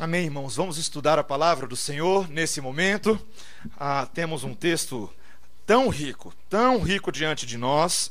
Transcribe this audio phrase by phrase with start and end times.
[0.00, 0.54] Amém, irmãos.
[0.54, 3.20] Vamos estudar a palavra do Senhor nesse momento.
[3.76, 5.12] Ah, temos um texto
[5.66, 8.08] tão rico, tão rico diante de nós,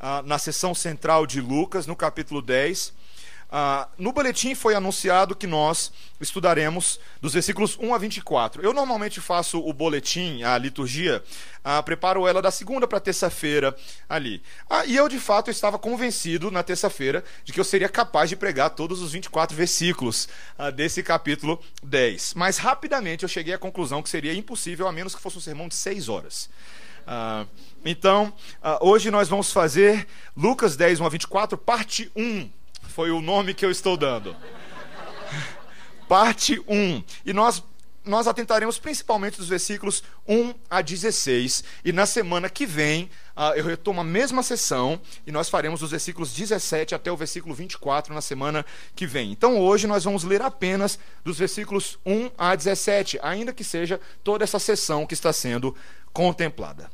[0.00, 2.92] ah, na seção central de Lucas, no capítulo 10.
[3.50, 5.90] Ah, no boletim foi anunciado que nós
[6.20, 8.62] estudaremos dos versículos 1 a 24.
[8.62, 11.22] Eu normalmente faço o boletim, a liturgia,
[11.64, 13.74] ah, preparo ela da segunda para terça-feira
[14.06, 14.42] ali.
[14.68, 18.36] Ah, e eu, de fato, estava convencido na terça-feira de que eu seria capaz de
[18.36, 20.28] pregar todos os 24 versículos
[20.58, 22.34] ah, desse capítulo 10.
[22.34, 25.68] Mas rapidamente eu cheguei à conclusão que seria impossível, a menos que fosse um sermão
[25.68, 26.50] de seis horas.
[27.06, 27.46] Ah,
[27.82, 28.34] então,
[28.82, 30.06] hoje nós vamos fazer
[30.36, 32.57] Lucas 10, 1 a 24, parte 1
[32.88, 34.34] foi o nome que eu estou dando.
[36.08, 37.04] Parte 1.
[37.24, 37.62] E nós
[38.04, 41.62] nós atentaremos principalmente dos versículos 1 a 16.
[41.84, 45.90] E na semana que vem, uh, eu retomo a mesma sessão e nós faremos os
[45.90, 48.64] versículos 17 até o versículo 24 na semana
[48.96, 49.30] que vem.
[49.30, 54.42] Então hoje nós vamos ler apenas dos versículos 1 a 17, ainda que seja toda
[54.42, 55.76] essa sessão que está sendo
[56.10, 56.90] contemplada.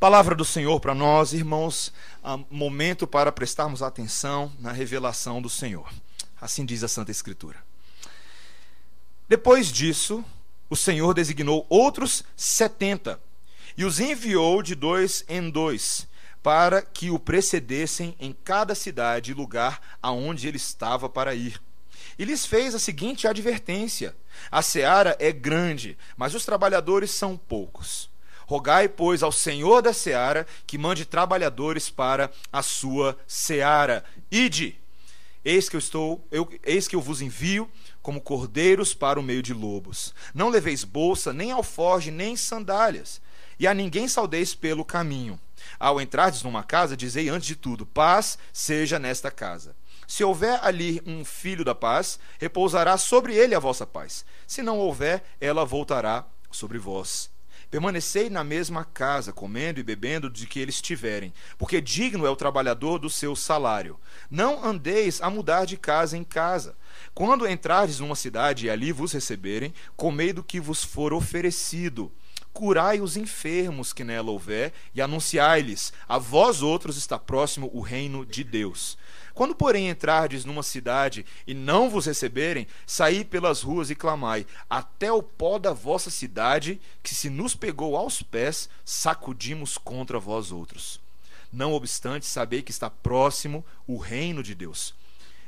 [0.00, 1.92] Palavra do Senhor para nós, irmãos,
[2.50, 5.92] momento para prestarmos atenção na revelação do Senhor.
[6.40, 7.56] Assim diz a Santa Escritura.
[9.28, 10.24] Depois disso,
[10.70, 13.20] o Senhor designou outros setenta
[13.76, 16.08] e os enviou de dois em dois,
[16.42, 21.60] para que o precedessem em cada cidade e lugar aonde ele estava para ir.
[22.18, 24.16] E lhes fez a seguinte advertência:
[24.50, 28.10] A seara é grande, mas os trabalhadores são poucos.
[28.48, 34.02] Rogai, pois, ao Senhor da seara que mande trabalhadores para a sua seara.
[34.30, 34.80] Ide,
[35.44, 39.42] eis que eu estou, eu, eis que eu vos envio como cordeiros para o meio
[39.42, 40.14] de lobos.
[40.32, 43.20] Não leveis bolsa, nem alforge, nem sandálias,
[43.58, 45.38] e a ninguém saudeis pelo caminho.
[45.78, 49.76] Ao entrardes numa casa, dizei antes de tudo: paz seja nesta casa.
[50.06, 54.24] Se houver ali um filho da paz, repousará sobre ele a vossa paz.
[54.46, 57.28] Se não houver, ela voltará sobre vós.
[57.70, 62.36] Permanecei na mesma casa, comendo e bebendo de que eles tiverem, porque digno é o
[62.36, 64.00] trabalhador do seu salário.
[64.30, 66.76] Não andeis a mudar de casa em casa.
[67.14, 72.10] Quando entrardes numa cidade e ali vos receberem, comei do que vos for oferecido.
[72.52, 78.26] Curai os enfermos que nela houver e anunciai-lhes: a vós outros está próximo o reino
[78.26, 78.97] de Deus.
[79.38, 85.12] Quando, porém, entrardes numa cidade e não vos receberem, saí pelas ruas e clamai, até
[85.12, 91.00] o pó da vossa cidade, que se nos pegou aos pés, sacudimos contra vós outros.
[91.52, 94.92] Não obstante, sabei que está próximo o reino de Deus.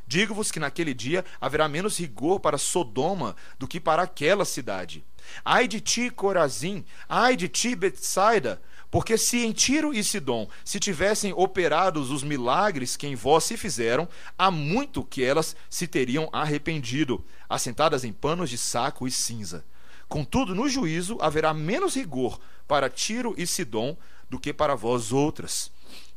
[0.06, 5.04] Digo-vos que naquele dia haverá menos rigor para Sodoma do que para aquela cidade.
[5.44, 6.84] Ai de ti, Corazim!
[7.08, 8.62] Ai de ti, Betsaida!
[8.90, 13.56] Porque se em Tiro e Sidom se tivessem operados os milagres que em vós se
[13.56, 19.64] fizeram, há muito que elas se teriam arrependido, assentadas em panos de saco e cinza.
[20.08, 23.96] Contudo, no juízo haverá menos rigor para Tiro e Sidom
[24.28, 25.70] do que para vós outras.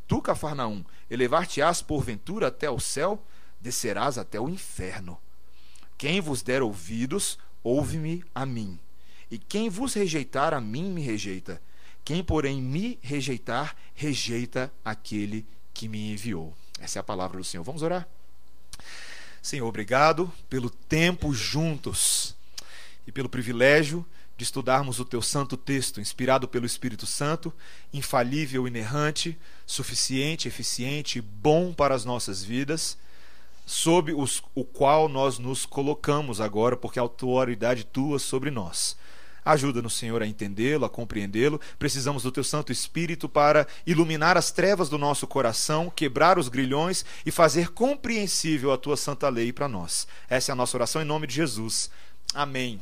[0.07, 3.23] Tu, Cafarnaum, elevar-te-ás porventura até o céu,
[3.61, 5.19] descerás até o inferno.
[5.95, 8.79] Quem vos der ouvidos, ouve-me a mim.
[9.29, 11.61] E quem vos rejeitar a mim me rejeita
[12.03, 16.53] quem, porém, me rejeitar, rejeita aquele que me enviou.
[16.79, 17.63] Essa é a palavra do Senhor.
[17.63, 18.07] Vamos orar?
[19.41, 22.35] Senhor, obrigado pelo tempo juntos
[23.05, 24.05] e pelo privilégio
[24.37, 27.53] de estudarmos o teu santo texto, inspirado pelo Espírito Santo,
[27.93, 32.97] infalível, inerrante, suficiente, eficiente e bom para as nossas vidas,
[33.65, 38.97] sob os, o qual nós nos colocamos agora, porque a autoridade tua sobre nós.
[39.45, 41.59] Ajuda-nos, Senhor, a entendê-lo, a compreendê-lo.
[41.77, 47.05] Precisamos do Teu Santo Espírito para iluminar as trevas do nosso coração, quebrar os grilhões
[47.25, 50.07] e fazer compreensível a Tua santa lei para nós.
[50.29, 51.89] Essa é a nossa oração em nome de Jesus.
[52.33, 52.81] Amém.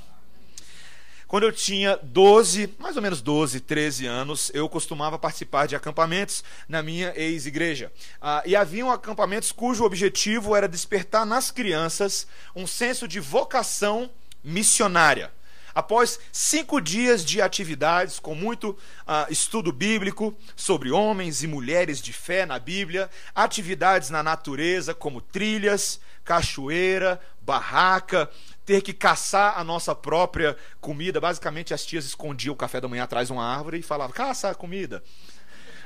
[1.31, 6.43] Quando eu tinha 12, mais ou menos 12, 13 anos, eu costumava participar de acampamentos
[6.67, 7.89] na minha ex-igreja.
[8.21, 14.09] Ah, e haviam acampamentos cujo objetivo era despertar nas crianças um senso de vocação
[14.43, 15.31] missionária.
[15.73, 22.11] Após cinco dias de atividades com muito uh, estudo bíblico sobre homens e mulheres de
[22.13, 28.29] fé na Bíblia, atividades na natureza como trilhas, cachoeira, barraca,
[28.65, 31.19] ter que caçar a nossa própria comida.
[31.19, 34.49] Basicamente, as tias escondiam o café da manhã atrás de uma árvore e falavam: caça
[34.49, 35.03] a comida.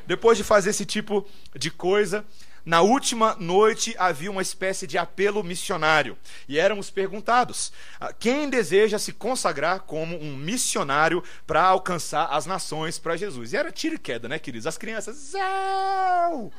[0.08, 1.26] Depois de fazer esse tipo
[1.56, 2.26] de coisa,
[2.66, 6.18] na última noite havia uma espécie de apelo missionário
[6.48, 12.98] e éramos perguntados: ah, quem deseja se consagrar como um missionário para alcançar as nações
[12.98, 13.54] para Jesus?
[13.54, 14.68] E era tiro e queda, né, queridos?
[14.68, 16.52] As crianças, Zau!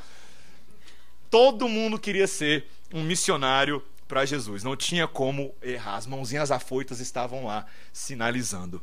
[1.31, 4.63] todo mundo queria ser um missionário para Jesus.
[4.63, 5.97] Não tinha como errar.
[5.97, 8.83] As mãozinhas afoitas estavam lá sinalizando.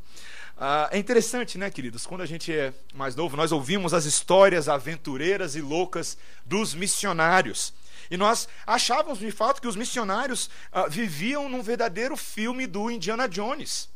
[0.58, 2.06] Ah, é interessante, né, queridos?
[2.06, 7.74] Quando a gente é mais novo, nós ouvimos as histórias aventureiras e loucas dos missionários.
[8.10, 13.28] E nós achávamos, de fato, que os missionários ah, viviam num verdadeiro filme do Indiana
[13.28, 13.90] Jones.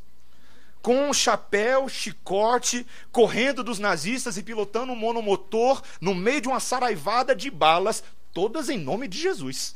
[0.81, 6.59] Com um chapéu, chicote, correndo dos nazistas e pilotando um monomotor no meio de uma
[6.59, 8.03] saraivada de balas,
[8.33, 9.75] todas em nome de Jesus.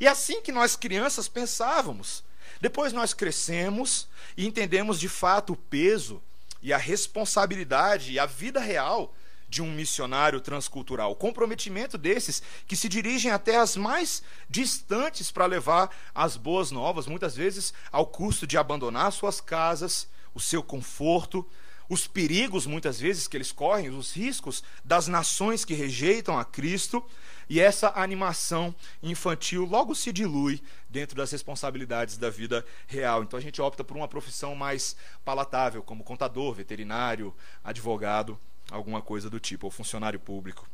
[0.00, 2.24] E assim que nós crianças pensávamos.
[2.62, 4.06] Depois nós crescemos
[4.36, 6.22] e entendemos de fato o peso
[6.62, 9.12] e a responsabilidade e a vida real
[9.48, 11.10] de um missionário transcultural.
[11.10, 17.08] O comprometimento desses que se dirigem até as mais distantes para levar as boas novas,
[17.08, 21.44] muitas vezes ao custo de abandonar suas casas, o seu conforto,
[21.88, 27.04] os perigos muitas vezes que eles correm, os riscos das nações que rejeitam a Cristo,
[27.48, 33.22] e essa animação infantil logo se dilui dentro das responsabilidades da vida real.
[33.22, 38.38] Então a gente opta por uma profissão mais palatável, como contador, veterinário, advogado
[38.70, 40.68] alguma coisa do tipo, ou funcionário público.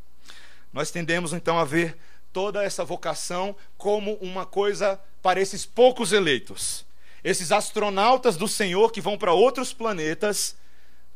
[0.73, 1.97] Nós tendemos então a ver
[2.33, 6.85] toda essa vocação como uma coisa para esses poucos eleitos,
[7.25, 10.57] esses astronautas do Senhor que vão para outros planetas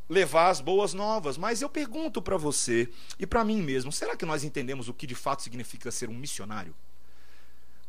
[0.08, 1.36] levar as boas novas.
[1.36, 2.88] Mas eu pergunto para você
[3.18, 6.14] e para mim mesmo, será que nós entendemos o que de fato significa ser um
[6.14, 6.74] missionário?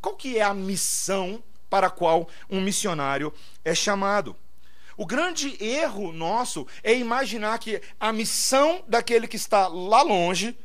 [0.00, 3.32] Qual que é a missão para a qual um missionário
[3.64, 4.36] é chamado?
[4.96, 10.56] O grande erro nosso é imaginar que a missão daquele que está lá longe,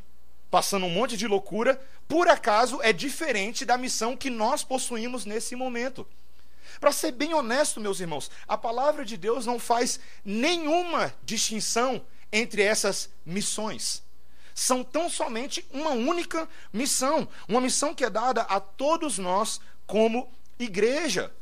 [0.51, 5.56] passando um monte de loucura, por acaso é diferente da missão que nós possuímos nesse
[5.56, 6.07] momento.
[6.79, 12.61] Para ser bem honesto, meus irmãos, a palavra de Deus não faz nenhuma distinção entre
[12.61, 14.01] essas missões.
[14.55, 20.31] São tão somente uma única missão, uma missão que é dada a todos nós como
[20.57, 21.33] igreja.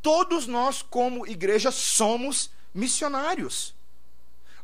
[0.00, 3.74] Todos nós, como igreja, somos missionários.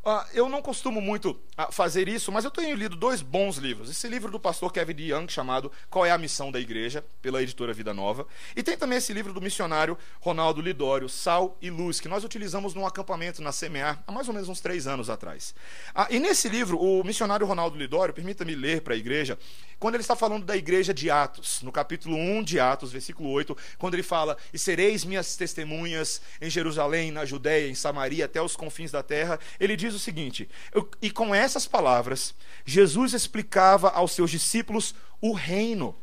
[0.05, 3.91] Uh, eu não costumo muito uh, fazer isso, mas eu tenho lido dois bons livros.
[3.91, 7.73] Esse livro do pastor Kevin DeYoung, chamado Qual é a Missão da Igreja, pela editora
[7.73, 8.27] Vida Nova.
[8.57, 12.75] E tem também esse livro do missionário Ronaldo Lidório, Sal e Luz, que nós utilizamos
[12.75, 15.55] num acampamento na CMA há mais ou menos uns três anos atrás.
[15.95, 19.39] Uh, e nesse livro, o missionário Ronaldo Lidório, permita-me ler para a igreja,
[19.79, 23.57] quando ele está falando da igreja de Atos, no capítulo 1 de Atos, versículo 8,
[23.79, 28.57] quando ele fala: E sereis minhas testemunhas em Jerusalém, na Judéia, em Samaria, até os
[28.57, 30.49] confins da terra, ele diz o seguinte:
[31.01, 35.97] E com essas palavras, Jesus explicava aos seus discípulos o reino.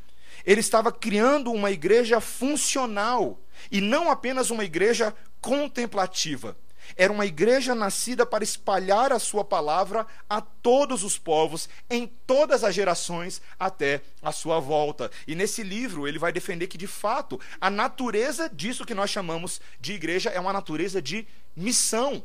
[0.45, 3.39] Ele estava criando uma igreja funcional
[3.71, 6.55] e não apenas uma igreja contemplativa.
[6.95, 12.63] Era uma igreja nascida para espalhar a sua palavra a todos os povos, em todas
[12.63, 15.09] as gerações, até a sua volta.
[15.27, 19.59] E nesse livro ele vai defender que, de fato, a natureza disso que nós chamamos
[19.79, 22.23] de igreja é uma natureza de missão.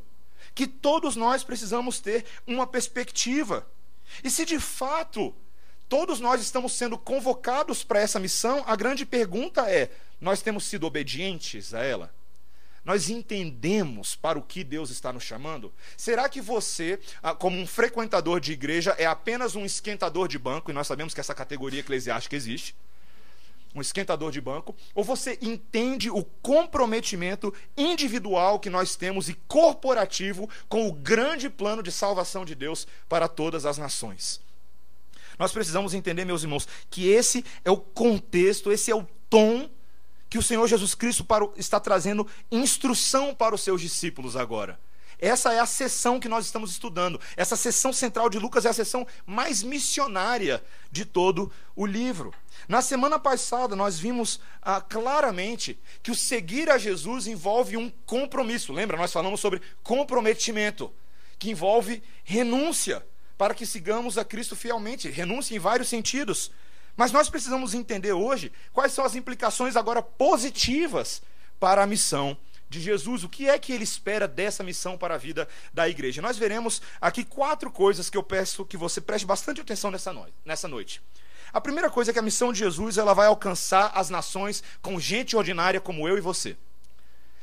[0.61, 3.67] Que todos nós precisamos ter uma perspectiva.
[4.23, 5.35] E se de fato
[5.89, 9.91] todos nós estamos sendo convocados para essa missão, a grande pergunta é:
[10.21, 12.15] nós temos sido obedientes a ela?
[12.85, 15.73] Nós entendemos para o que Deus está nos chamando?
[15.97, 20.71] Será que você, ah, como um frequentador de igreja, é apenas um esquentador de banco,
[20.71, 22.77] e nós sabemos que essa categoria eclesiástica existe?
[23.75, 24.75] Um esquentador de banco?
[24.95, 31.83] Ou você entende o comprometimento individual que nós temos e corporativo com o grande plano
[31.83, 34.41] de salvação de Deus para todas as nações?
[35.39, 39.71] Nós precisamos entender, meus irmãos, que esse é o contexto, esse é o tom
[40.29, 44.79] que o Senhor Jesus Cristo está trazendo instrução para os seus discípulos agora.
[45.21, 47.21] Essa é a sessão que nós estamos estudando.
[47.37, 52.33] Essa sessão central de Lucas é a sessão mais missionária de todo o livro.
[52.67, 58.73] Na semana passada, nós vimos ah, claramente que o seguir a Jesus envolve um compromisso.
[58.73, 58.97] Lembra?
[58.97, 60.91] Nós falamos sobre comprometimento,
[61.39, 63.05] que envolve renúncia
[63.37, 65.09] para que sigamos a Cristo fielmente.
[65.09, 66.51] Renúncia em vários sentidos.
[66.97, 71.23] Mas nós precisamos entender hoje quais são as implicações agora positivas
[71.59, 72.37] para a missão
[72.71, 73.25] de Jesus.
[73.25, 76.23] O que é que ele espera dessa missão para a vida da igreja?
[76.23, 80.35] Nós veremos aqui quatro coisas que eu peço que você preste bastante atenção nessa, noite.
[80.45, 81.03] Nessa noite.
[81.53, 85.01] A primeira coisa é que a missão de Jesus ela vai alcançar as nações com
[85.01, 86.57] gente ordinária como eu e você.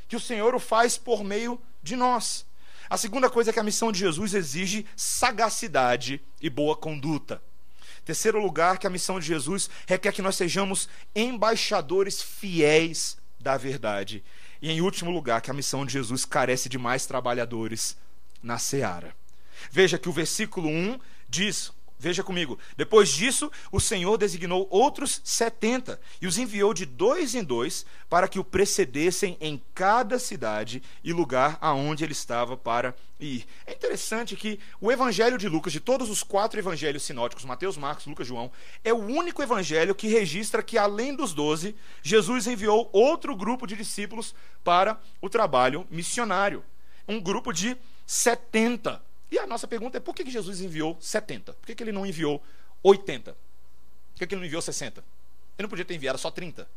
[0.08, 2.46] Que o Senhor o faz por meio de nós.
[2.88, 7.42] A segunda coisa é que a missão de Jesus exige sagacidade e boa conduta.
[8.02, 14.24] Terceiro lugar, que a missão de Jesus requer que nós sejamos embaixadores fiéis da verdade.
[14.60, 17.96] E em último lugar, que a missão de Jesus carece de mais trabalhadores
[18.42, 19.14] na seara.
[19.70, 20.98] Veja que o versículo 1
[21.28, 22.58] diz Veja comigo.
[22.76, 28.28] Depois disso, o Senhor designou outros setenta e os enviou de dois em dois para
[28.28, 33.44] que o precedessem em cada cidade e lugar aonde ele estava para ir.
[33.66, 38.06] É interessante que o Evangelho de Lucas, de todos os quatro evangelhos sinóticos, Mateus, Marcos,
[38.06, 38.52] Lucas, João,
[38.84, 43.74] é o único evangelho que registra que, além dos doze, Jesus enviou outro grupo de
[43.74, 46.64] discípulos para o trabalho missionário.
[47.08, 47.76] Um grupo de
[48.06, 49.02] setenta.
[49.30, 51.52] E a nossa pergunta é: por que Jesus enviou 70?
[51.54, 52.42] Por que ele não enviou
[52.82, 53.32] 80?
[53.32, 55.00] Por que ele não enviou 60?
[55.00, 56.68] Ele não podia ter enviado só 30?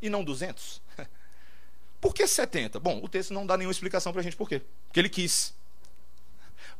[0.00, 0.80] E não 200?
[2.00, 2.80] Por que 70?
[2.80, 4.60] Bom, o texto não dá nenhuma explicação para a gente por quê.
[4.88, 5.54] Porque ele quis.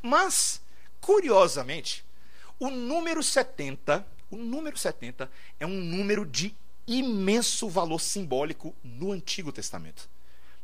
[0.01, 0.61] Mas,
[0.99, 2.03] curiosamente,
[2.59, 6.53] o número 70, o número 70 é um número de
[6.85, 10.09] imenso valor simbólico no Antigo Testamento.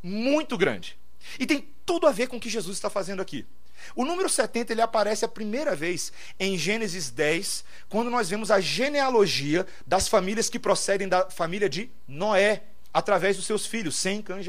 [0.04, 0.98] Muito grande.
[1.40, 3.46] E tem tudo a ver com o que Jesus está fazendo aqui.
[3.96, 8.60] O número 70 ele aparece a primeira vez em Gênesis 10, quando nós vemos a
[8.60, 14.40] genealogia das famílias que procedem da família de Noé, através dos seus filhos, Sem, Cã.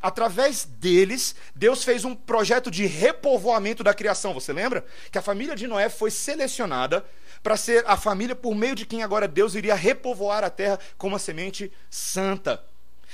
[0.00, 4.32] Através deles, Deus fez um projeto de repovoamento da criação.
[4.32, 4.84] Você lembra?
[5.10, 7.04] Que a família de Noé foi selecionada
[7.42, 11.08] para ser a família por meio de quem agora Deus iria repovoar a terra com
[11.08, 12.64] uma semente santa.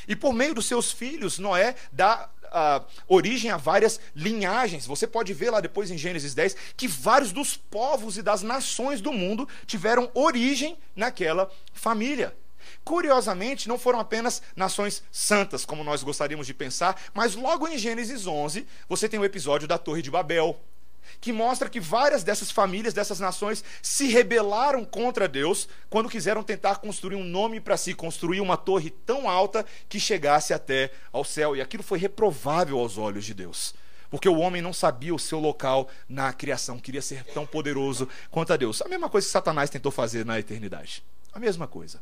[0.06, 4.86] E por meio dos seus filhos, Noé dá uh, origem a várias linhagens.
[4.86, 9.00] Você pode ver lá depois em Gênesis 10 que vários dos povos e das nações
[9.00, 12.34] do mundo tiveram origem naquela família.
[12.84, 18.26] Curiosamente, não foram apenas nações santas, como nós gostaríamos de pensar, mas logo em Gênesis
[18.26, 20.58] 11, você tem o episódio da Torre de Babel
[21.20, 26.76] que mostra que várias dessas famílias, dessas nações, se rebelaram contra Deus quando quiseram tentar
[26.76, 31.56] construir um nome para si, construir uma torre tão alta que chegasse até ao céu.
[31.56, 33.74] E aquilo foi reprovável aos olhos de Deus.
[34.10, 38.52] Porque o homem não sabia o seu local na criação, queria ser tão poderoso quanto
[38.52, 38.80] a Deus.
[38.80, 41.02] A mesma coisa que Satanás tentou fazer na eternidade.
[41.32, 42.00] A mesma coisa.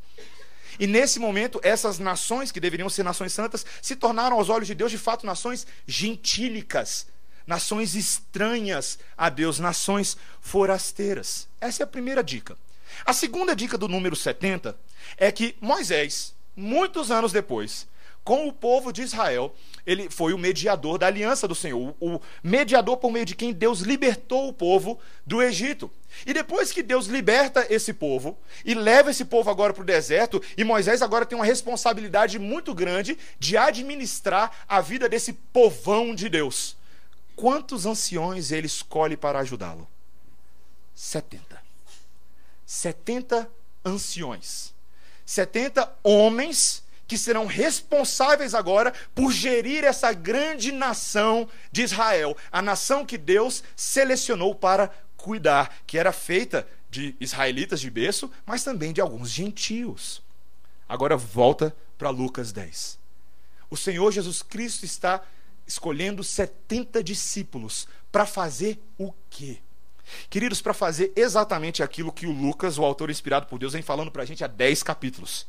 [0.79, 4.75] E nesse momento, essas nações que deveriam ser nações santas se tornaram aos olhos de
[4.75, 7.07] Deus de fato nações gentílicas,
[7.47, 11.49] nações estranhas a Deus, nações forasteiras.
[11.61, 12.57] Essa é a primeira dica.
[13.05, 14.77] A segunda dica do número 70
[15.17, 17.87] é que Moisés, muitos anos depois,
[18.27, 19.55] com o povo de Israel,
[19.87, 23.81] ele foi o mediador da aliança do Senhor, o mediador por meio de quem Deus
[23.83, 25.89] libertou o povo do Egito.
[26.27, 30.43] E depois que Deus liberta esse povo e leva esse povo agora para o deserto,
[30.57, 36.29] e Moisés agora tem uma responsabilidade muito grande de administrar a vida desse povão de
[36.29, 36.77] Deus.
[37.37, 39.87] Quantos anciões ele escolhe para ajudá-lo?
[40.95, 41.63] 70.
[42.65, 43.49] 70
[43.85, 44.75] anciões.
[45.27, 53.07] 70 homens que serão responsáveis agora por gerir essa grande nação de Israel, a nação
[53.07, 59.01] que Deus selecionou para cuidar, que era feita de israelitas de berço, mas também de
[59.01, 60.23] alguns gentios.
[60.89, 62.99] Agora volta para Lucas 10.
[63.69, 65.23] O Senhor Jesus Cristo está
[65.67, 69.59] escolhendo 70 discípulos para fazer o quê?
[70.31, 74.11] Queridos, para fazer exatamente aquilo que o Lucas, o autor inspirado por Deus, vem falando
[74.11, 75.47] para a gente há 10 capítulos.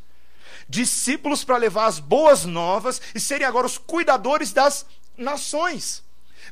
[0.67, 6.03] Discípulos para levar as boas novas e serem agora os cuidadores das nações.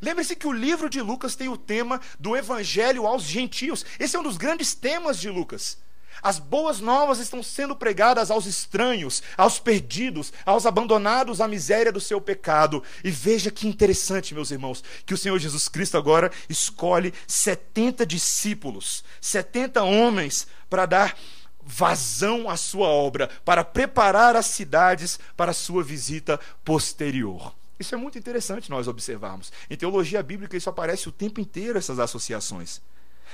[0.01, 3.85] Lembre-se que o livro de Lucas tem o tema do evangelho aos gentios.
[3.99, 5.77] Esse é um dos grandes temas de Lucas.
[6.25, 12.01] As boas novas estão sendo pregadas aos estranhos, aos perdidos, aos abandonados à miséria do
[12.01, 12.81] seu pecado.
[13.03, 19.03] E veja que interessante, meus irmãos, que o Senhor Jesus Cristo agora escolhe 70 discípulos,
[19.21, 21.15] 70 homens para dar
[21.61, 27.53] vazão à sua obra, para preparar as cidades para a sua visita posterior.
[27.79, 29.53] Isso é muito interessante nós observarmos.
[29.69, 32.81] Em teologia bíblica isso aparece o tempo inteiro essas associações.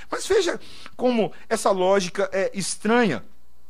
[0.10, 0.60] Mas veja
[0.96, 3.24] como essa lógica é estranha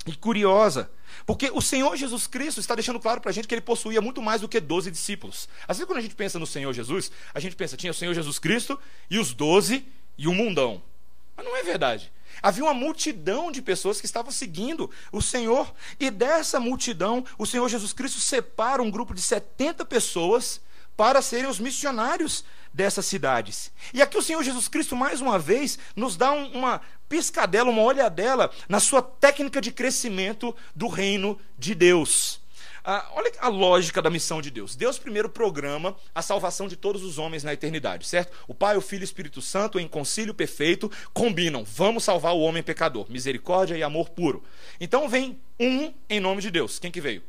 [0.06, 0.90] e curiosa.
[1.26, 4.22] Porque o Senhor Jesus Cristo está deixando claro para a gente que ele possuía muito
[4.22, 5.48] mais do que 12 discípulos.
[5.68, 8.14] Às vezes, quando a gente pensa no Senhor Jesus, a gente pensa, tinha o Senhor
[8.14, 9.86] Jesus Cristo e os 12
[10.18, 10.82] e o mundão.
[11.36, 12.12] Mas não é verdade.
[12.42, 15.74] Havia uma multidão de pessoas que estavam seguindo o Senhor.
[16.00, 20.62] E dessa multidão, o Senhor Jesus Cristo separa um grupo de 70 pessoas
[20.96, 23.72] para serem os missionários dessas cidades.
[23.94, 27.82] E aqui o Senhor Jesus Cristo, mais uma vez, nos dá um, uma piscadela, uma
[27.82, 32.42] olhadela na sua técnica de crescimento do reino de Deus.
[32.84, 34.76] Ah, olha a lógica da missão de Deus.
[34.76, 38.36] Deus primeiro programa a salvação de todos os homens na eternidade, certo?
[38.48, 42.40] O Pai, o Filho e o Espírito Santo, em concílio perfeito, combinam: vamos salvar o
[42.40, 44.44] homem pecador, misericórdia e amor puro.
[44.80, 46.80] Então vem um em nome de Deus.
[46.80, 47.22] Quem que veio?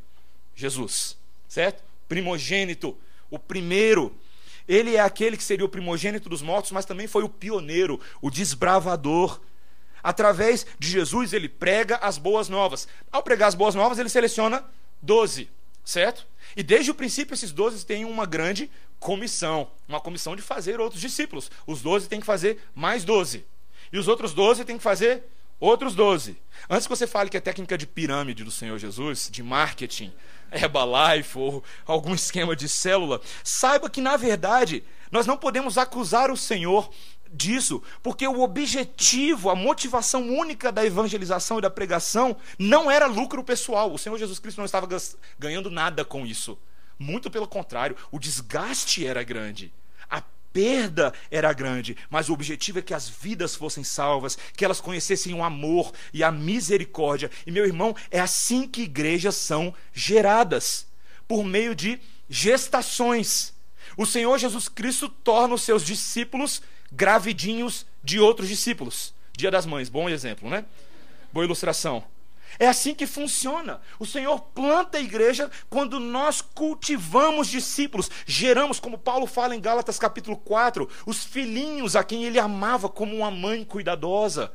[0.54, 1.82] Jesus, certo?
[2.08, 2.96] Primogênito,
[3.30, 4.16] o primeiro
[4.69, 8.31] ele é aquele que seria o primogênito dos mortos, mas também foi o pioneiro, o
[8.31, 9.40] desbravador.
[10.02, 12.88] através de Jesus, ele prega as boas novas.
[13.11, 14.64] Ao pregar as boas novas, ele seleciona
[15.00, 15.49] doze,
[15.85, 16.26] certo?
[16.57, 21.00] E desde o princípio, esses doze têm uma grande comissão uma comissão de fazer outros
[21.00, 21.50] discípulos.
[21.66, 23.45] Os doze têm que fazer mais doze.
[23.92, 25.25] E os outros doze têm que fazer
[25.61, 26.40] outros doze.
[26.71, 30.12] Antes que você fale que é técnica de pirâmide do Senhor Jesus, de marketing,
[30.52, 36.37] Herbalife ou algum esquema de célula, saiba que, na verdade, nós não podemos acusar o
[36.37, 36.90] Senhor
[37.32, 43.42] disso, porque o objetivo, a motivação única da evangelização e da pregação não era lucro
[43.42, 43.92] pessoal.
[43.92, 44.87] O Senhor Jesus Cristo não estava
[45.38, 46.59] ganhando nada com isso.
[46.99, 49.73] Muito pelo contrário, o desgaste era grande.
[50.52, 55.32] Perda era grande, mas o objetivo é que as vidas fossem salvas, que elas conhecessem
[55.32, 57.30] o amor e a misericórdia.
[57.47, 60.87] E meu irmão, é assim que igrejas são geradas
[61.26, 63.54] por meio de gestações.
[63.97, 69.14] O Senhor Jesus Cristo torna os seus discípulos gravidinhos de outros discípulos.
[69.37, 70.64] Dia das Mães, bom exemplo, né?
[71.32, 72.04] Boa ilustração.
[72.59, 73.80] É assim que funciona.
[73.99, 79.99] O Senhor planta a igreja quando nós cultivamos discípulos, geramos, como Paulo fala em Gálatas
[79.99, 84.52] capítulo 4, os filhinhos a quem ele amava como uma mãe cuidadosa.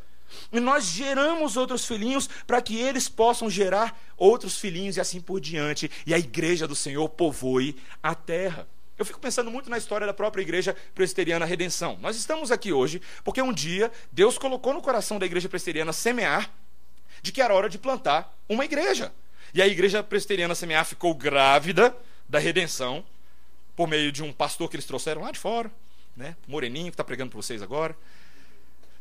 [0.51, 5.39] E nós geramos outros filhinhos para que eles possam gerar outros filhinhos e assim por
[5.39, 5.89] diante.
[6.05, 8.67] E a igreja do Senhor povoe a terra.
[8.97, 11.97] Eu fico pensando muito na história da própria igreja presbiteriana Redenção.
[12.01, 16.51] Nós estamos aqui hoje porque um dia Deus colocou no coração da igreja presbiteriana semear
[17.21, 19.11] de que era hora de plantar uma igreja.
[19.53, 21.95] E a igreja presbiteriana semear ficou grávida
[22.27, 23.03] da redenção
[23.75, 25.71] por meio de um pastor que eles trouxeram lá de fora,
[26.15, 26.35] né?
[26.47, 27.95] Moreninho que está pregando para vocês agora.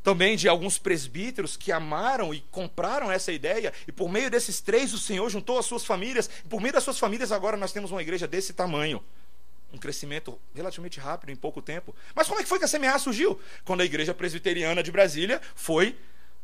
[0.02, 4.94] Também de alguns presbíteros que amaram e compraram essa ideia, e por meio desses três
[4.94, 7.90] o Senhor juntou as suas famílias, e por meio das suas famílias agora nós temos
[7.90, 9.02] uma igreja desse tamanho
[9.72, 11.94] um crescimento relativamente rápido em pouco tempo.
[12.14, 13.38] Mas como é que foi que a Semear surgiu?
[13.64, 15.96] Quando a Igreja Presbiteriana de Brasília foi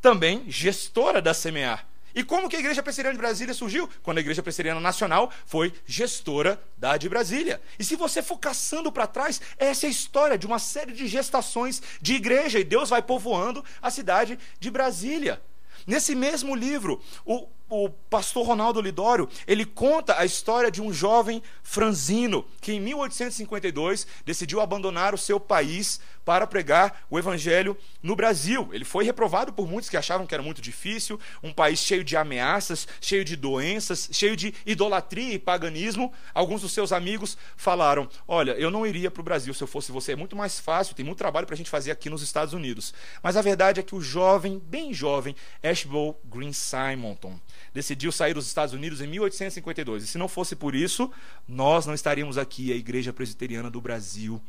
[0.03, 1.87] também gestora da Semear.
[2.15, 3.89] E como que a Igreja Presbiteriana de Brasília surgiu?
[4.03, 7.63] Quando a Igreja Presbiteriana Nacional foi gestora da de Brasília.
[7.79, 11.07] E se você for caçando para trás, essa é a história de uma série de
[11.07, 12.59] gestações de igreja.
[12.59, 15.41] E Deus vai povoando a cidade de Brasília.
[15.87, 21.43] Nesse mesmo livro, o, o pastor Ronaldo Lidório, ele conta a história de um jovem
[21.63, 28.69] franzino que em 1852 decidiu abandonar o seu país para pregar o evangelho no Brasil.
[28.73, 32.17] Ele foi reprovado por muitos que achavam que era muito difícil, um país cheio de
[32.17, 36.13] ameaças, cheio de doenças, cheio de idolatria e paganismo.
[36.35, 39.91] Alguns dos seus amigos falaram: Olha, eu não iria para o Brasil se eu fosse
[39.91, 42.55] você, é muito mais fácil, tem muito trabalho para a gente fazer aqui nos Estados
[42.55, 42.95] Unidos.
[43.23, 47.39] Mas a verdade é que o jovem, bem jovem, Ashbel Green Simonton,
[47.73, 50.05] decidiu sair dos Estados Unidos em 1852.
[50.05, 51.11] E se não fosse por isso,
[51.49, 54.41] nós não estaríamos aqui, a Igreja Presbiteriana do Brasil.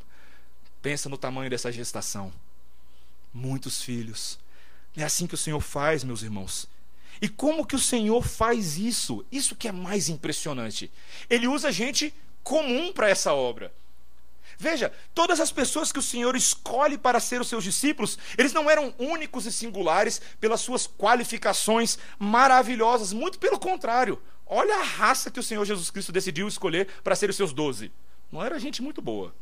[0.82, 2.34] Pensa no tamanho dessa gestação.
[3.34, 4.38] Muitos filhos.
[4.96, 6.68] É assim que o Senhor faz, meus irmãos.
[7.22, 9.26] E como que o Senhor faz isso?
[9.32, 10.92] Isso que é mais impressionante.
[11.30, 13.74] Ele usa gente comum para essa obra.
[14.58, 18.70] Veja, todas as pessoas que o Senhor escolhe para ser os seus discípulos, eles não
[18.70, 24.22] eram únicos e singulares pelas suas qualificações maravilhosas, muito pelo contrário.
[24.46, 27.92] Olha a raça que o Senhor Jesus Cristo decidiu escolher para ser os seus doze.
[28.32, 29.34] Não era gente muito boa.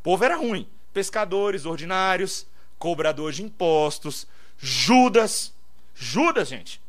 [0.00, 0.68] O povo era ruim.
[0.92, 2.46] Pescadores ordinários,
[2.78, 4.26] cobrador de impostos,
[4.58, 5.52] Judas.
[5.94, 6.80] Judas, gente.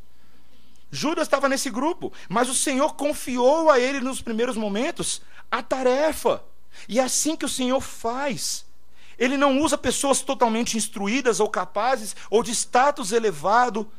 [0.92, 6.44] Judas estava nesse grupo, mas o Senhor confiou a ele nos primeiros momentos a tarefa.
[6.88, 8.66] E é assim que o Senhor faz.
[9.18, 13.90] Ele não usa pessoas totalmente instruídas ou capazes ou de status elevado,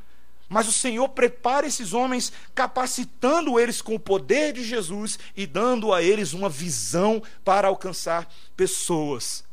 [0.49, 5.93] mas o Senhor prepara esses homens, capacitando eles com o poder de Jesus e dando
[5.93, 9.45] a eles uma visão para alcançar pessoas.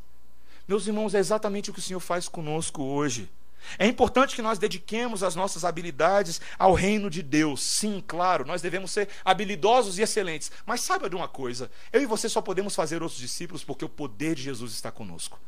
[0.68, 3.30] Meus irmãos, é exatamente o que o Senhor faz conosco hoje.
[3.78, 7.62] É importante que nós dediquemos as nossas habilidades ao reino de Deus.
[7.62, 10.52] Sim, claro, nós devemos ser habilidosos e excelentes.
[10.66, 13.90] Mas saiba de uma coisa: eu e você só podemos fazer outros discípulos porque o
[13.90, 15.40] poder de Jesus está conosco.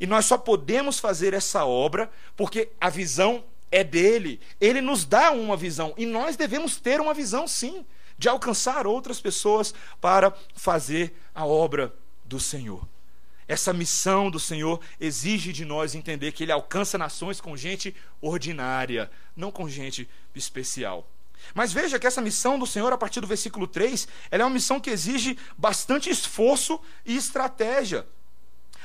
[0.00, 4.40] E nós só podemos fazer essa obra porque a visão é dele.
[4.60, 7.84] Ele nos dá uma visão e nós devemos ter uma visão, sim,
[8.18, 12.91] de alcançar outras pessoas para fazer a obra do Senhor.
[13.46, 19.10] Essa missão do Senhor exige de nós entender que Ele alcança nações com gente ordinária,
[19.36, 21.08] não com gente especial.
[21.54, 24.54] Mas veja que essa missão do Senhor, a partir do versículo 3, ela é uma
[24.54, 28.06] missão que exige bastante esforço e estratégia.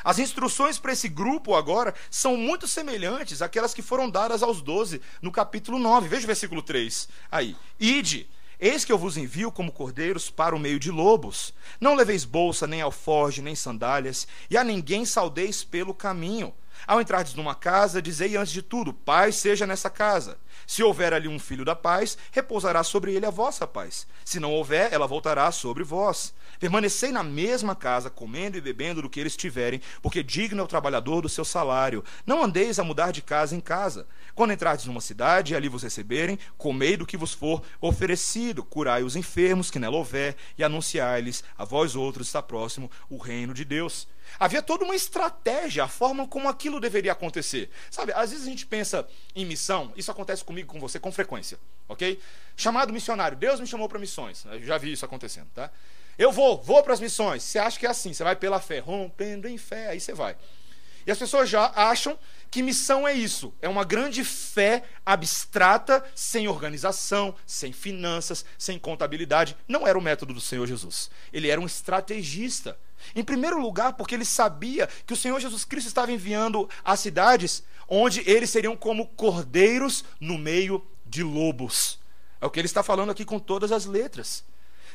[0.03, 5.01] As instruções para esse grupo agora são muito semelhantes àquelas que foram dadas aos doze
[5.21, 6.07] no capítulo 9.
[6.07, 7.55] Veja o versículo 3 aí.
[7.79, 11.53] Ide, eis que eu vos envio como cordeiros para o meio de lobos.
[11.79, 16.53] Não leveis bolsa, nem alforge, nem sandálias, e a ninguém saudeis pelo caminho.
[16.85, 20.37] Ao entrardes numa casa, dizei antes de tudo: paz seja nessa casa.
[20.67, 24.05] Se houver ali um filho da paz, repousará sobre ele a vossa paz.
[24.25, 26.33] Se não houver, ela voltará sobre vós.
[26.59, 30.67] Permanecei na mesma casa, comendo e bebendo do que eles tiverem, porque digno é o
[30.67, 32.03] trabalhador do seu salário.
[32.25, 34.05] Não andeis a mudar de casa em casa.
[34.35, 39.03] Quando entrardes numa cidade e ali vos receberem, comei do que vos for oferecido, curai
[39.03, 43.63] os enfermos que nela houver, e anunciai-lhes a vós outros está próximo o reino de
[43.63, 44.05] Deus.
[44.39, 47.69] Havia toda uma estratégia, a forma como aquilo deveria acontecer.
[47.89, 51.57] Sabe, às vezes a gente pensa em missão, isso acontece comigo, com você, com frequência,
[51.87, 52.19] ok?
[52.55, 55.71] Chamado missionário, Deus me chamou para missões, eu já vi isso acontecendo, tá?
[56.17, 57.43] Eu vou, vou para as missões.
[57.43, 60.35] Você acha que é assim, você vai pela fé, rompendo em fé, aí você vai.
[61.05, 62.19] E as pessoas já acham
[62.51, 63.53] que missão é isso.
[63.61, 69.55] É uma grande fé abstrata, sem organização, sem finanças, sem contabilidade.
[69.67, 71.09] Não era o método do Senhor Jesus.
[71.31, 72.77] Ele era um estrategista.
[73.15, 77.63] Em primeiro lugar, porque ele sabia que o Senhor Jesus Cristo estava enviando a cidades
[77.87, 81.99] onde eles seriam como cordeiros no meio de lobos.
[82.41, 84.43] É o que ele está falando aqui com todas as letras.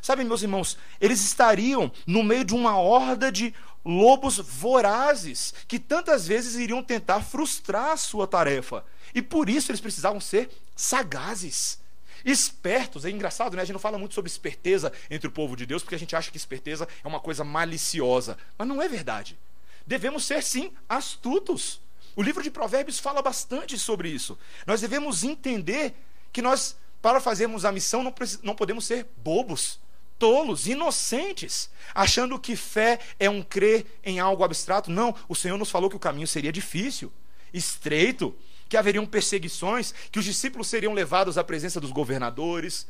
[0.00, 6.26] Sabe, meus irmãos, eles estariam no meio de uma horda de lobos vorazes que tantas
[6.26, 8.84] vezes iriam tentar frustrar a sua tarefa.
[9.14, 11.81] E por isso eles precisavam ser sagazes.
[12.24, 13.62] Espertos, é engraçado, né?
[13.62, 16.14] A gente não fala muito sobre esperteza entre o povo de Deus, porque a gente
[16.14, 18.36] acha que esperteza é uma coisa maliciosa.
[18.56, 19.38] Mas não é verdade.
[19.86, 21.80] Devemos ser, sim, astutos.
[22.14, 24.38] O livro de Provérbios fala bastante sobre isso.
[24.66, 25.94] Nós devemos entender
[26.32, 29.80] que nós, para fazermos a missão, não, não podemos ser bobos,
[30.18, 34.90] tolos, inocentes, achando que fé é um crer em algo abstrato.
[34.90, 37.12] Não, o Senhor nos falou que o caminho seria difícil,
[37.52, 38.34] estreito,
[38.72, 42.88] que haveriam perseguições, que os discípulos seriam levados à presença dos governadores,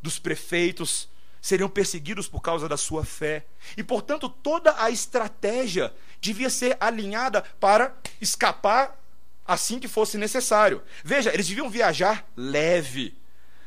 [0.00, 1.06] dos prefeitos,
[1.38, 3.44] seriam perseguidos por causa da sua fé.
[3.76, 8.98] E, portanto, toda a estratégia devia ser alinhada para escapar
[9.46, 10.82] assim que fosse necessário.
[11.04, 13.14] Veja, eles deviam viajar leve.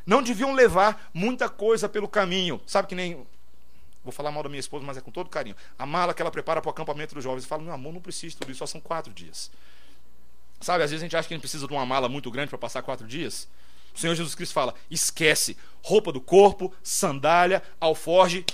[0.04, 2.60] Não deviam levar muita coisa pelo caminho.
[2.66, 3.24] Sabe que nem.
[4.04, 5.56] Vou falar mal da minha esposa, mas é com todo carinho.
[5.78, 7.46] A mala que ela prepara para o acampamento dos jovens.
[7.46, 9.52] Fala, meu amor, não precisa de tudo isso, só são quatro dias.
[10.62, 12.50] Sabe, às vezes a gente acha que a gente precisa de uma mala muito grande
[12.50, 13.48] para passar quatro dias.
[13.94, 18.46] O Senhor Jesus Cristo fala: esquece, roupa do corpo, sandália, alforge,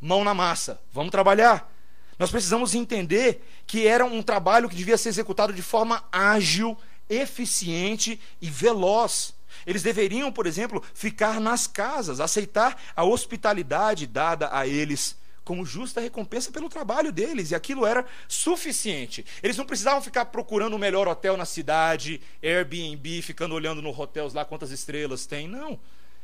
[0.00, 1.70] mão na massa, vamos trabalhar.
[2.18, 6.76] Nós precisamos entender que era um trabalho que devia ser executado de forma ágil,
[7.08, 9.34] eficiente e veloz.
[9.66, 16.00] Eles deveriam, por exemplo, ficar nas casas, aceitar a hospitalidade dada a eles como justa
[16.00, 19.24] recompensa pelo trabalho deles, e aquilo era suficiente.
[19.42, 24.34] Eles não precisavam ficar procurando o melhor hotel na cidade, Airbnb, ficando olhando no hotels
[24.34, 25.48] lá quantas estrelas tem.
[25.48, 25.78] Não.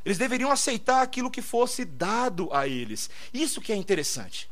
[0.05, 3.09] Eles deveriam aceitar aquilo que fosse dado a eles.
[3.33, 4.49] Isso que é interessante.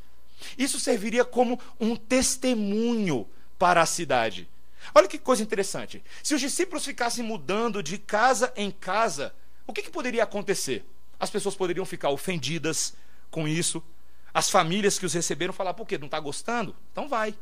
[0.57, 4.49] Isso serviria como um testemunho para a cidade.
[4.93, 6.03] Olha que coisa interessante.
[6.21, 9.33] Se os discípulos ficassem mudando de casa em casa,
[9.65, 10.85] o que, que poderia acontecer?
[11.19, 12.93] As pessoas poderiam ficar ofendidas
[13.31, 13.81] com isso,
[14.35, 15.97] as famílias que os receberam falar, por quê?
[15.97, 16.75] Não está gostando?
[16.91, 17.33] Então vai.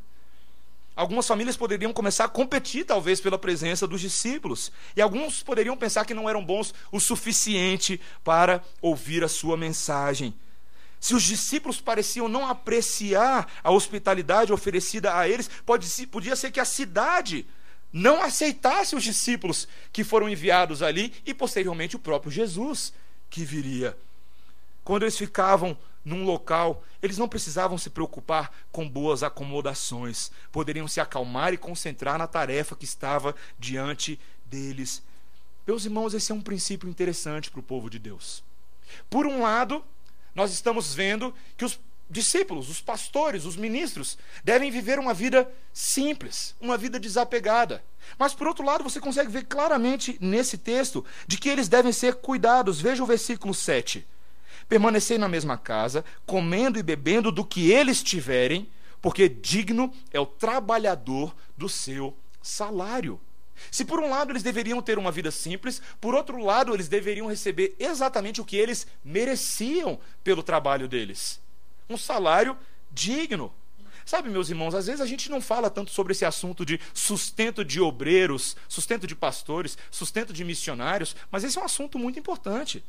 [0.95, 4.71] Algumas famílias poderiam começar a competir, talvez, pela presença dos discípulos.
[4.95, 10.36] E alguns poderiam pensar que não eram bons o suficiente para ouvir a sua mensagem.
[10.99, 16.60] Se os discípulos pareciam não apreciar a hospitalidade oferecida a eles, pode, podia ser que
[16.60, 17.43] a cidade
[17.91, 22.93] não aceitasse os discípulos que foram enviados ali e, posteriormente, o próprio Jesus
[23.32, 23.97] que viria.
[24.84, 31.00] Quando eles ficavam num local, eles não precisavam se preocupar com boas acomodações, poderiam se
[31.00, 35.02] acalmar e concentrar na tarefa que estava diante deles.
[35.66, 38.44] Meus irmãos, esse é um princípio interessante para o povo de Deus.
[39.10, 39.84] Por um lado,
[40.36, 46.54] nós estamos vendo que os discípulos, os pastores, os ministros devem viver uma vida simples,
[46.60, 47.82] uma vida desapegada.
[48.20, 52.16] Mas por outro lado, você consegue ver claramente nesse texto de que eles devem ser
[52.16, 52.82] cuidados.
[52.82, 54.06] Veja o versículo 7
[54.67, 58.69] permanecei na mesma casa, comendo e bebendo do que eles tiverem,
[59.02, 63.19] porque digno é o trabalhador do seu salário.
[63.71, 67.28] Se por um lado eles deveriam ter uma vida simples, por outro lado eles deveriam
[67.28, 71.39] receber exatamente o que eles mereciam pelo trabalho deles:
[71.89, 72.58] um salário
[72.91, 73.54] digno.
[74.06, 77.63] Sabe, meus irmãos, às vezes a gente não fala tanto sobre esse assunto de sustento
[77.63, 82.84] de obreiros, sustento de pastores, sustento de missionários, mas esse é um assunto muito importante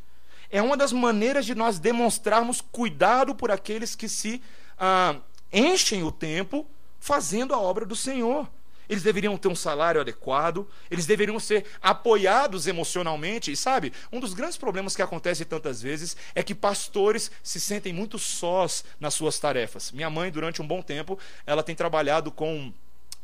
[0.50, 4.42] é uma das maneiras de nós demonstrarmos cuidado por aqueles que se
[4.78, 5.16] ah,
[5.52, 6.66] enchem o tempo
[6.98, 8.48] fazendo a obra do Senhor.
[8.88, 13.50] Eles deveriam ter um salário adequado, eles deveriam ser apoiados emocionalmente.
[13.50, 17.92] E sabe, um dos grandes problemas que acontece tantas vezes é que pastores se sentem
[17.92, 19.90] muito sós nas suas tarefas.
[19.90, 22.72] Minha mãe, durante um bom tempo, ela tem trabalhado com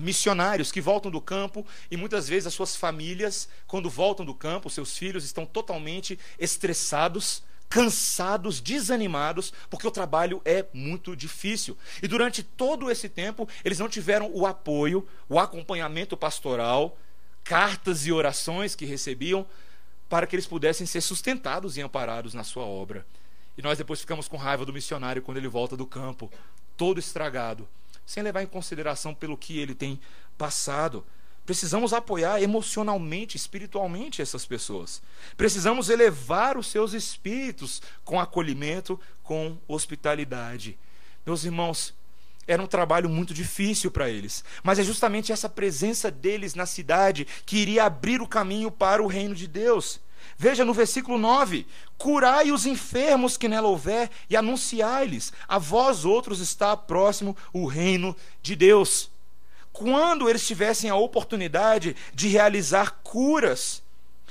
[0.01, 4.71] missionários que voltam do campo e muitas vezes as suas famílias, quando voltam do campo,
[4.71, 11.77] seus filhos estão totalmente estressados, cansados, desanimados, porque o trabalho é muito difícil.
[12.03, 16.99] E durante todo esse tempo, eles não tiveram o apoio, o acompanhamento pastoral,
[17.45, 19.47] cartas e orações que recebiam
[20.09, 23.07] para que eles pudessem ser sustentados e amparados na sua obra.
[23.57, 26.31] E nós depois ficamos com raiva do missionário quando ele volta do campo,
[26.77, 27.69] todo estragado
[28.11, 30.01] sem levar em consideração pelo que ele tem
[30.37, 31.07] passado.
[31.47, 35.01] Precisamos apoiar emocionalmente, espiritualmente essas pessoas.
[35.37, 40.77] Precisamos elevar os seus espíritos com acolhimento, com hospitalidade.
[41.25, 41.95] Meus irmãos,
[42.49, 47.29] era um trabalho muito difícil para eles, mas é justamente essa presença deles na cidade
[47.47, 50.01] que iria abrir o caminho para o reino de Deus.
[50.41, 51.67] Veja no versículo 9:
[51.99, 58.17] Curai os enfermos que nela houver e anunciai-lhes, a vós outros está próximo o reino
[58.41, 59.11] de Deus.
[59.71, 63.83] Quando eles tivessem a oportunidade de realizar curas,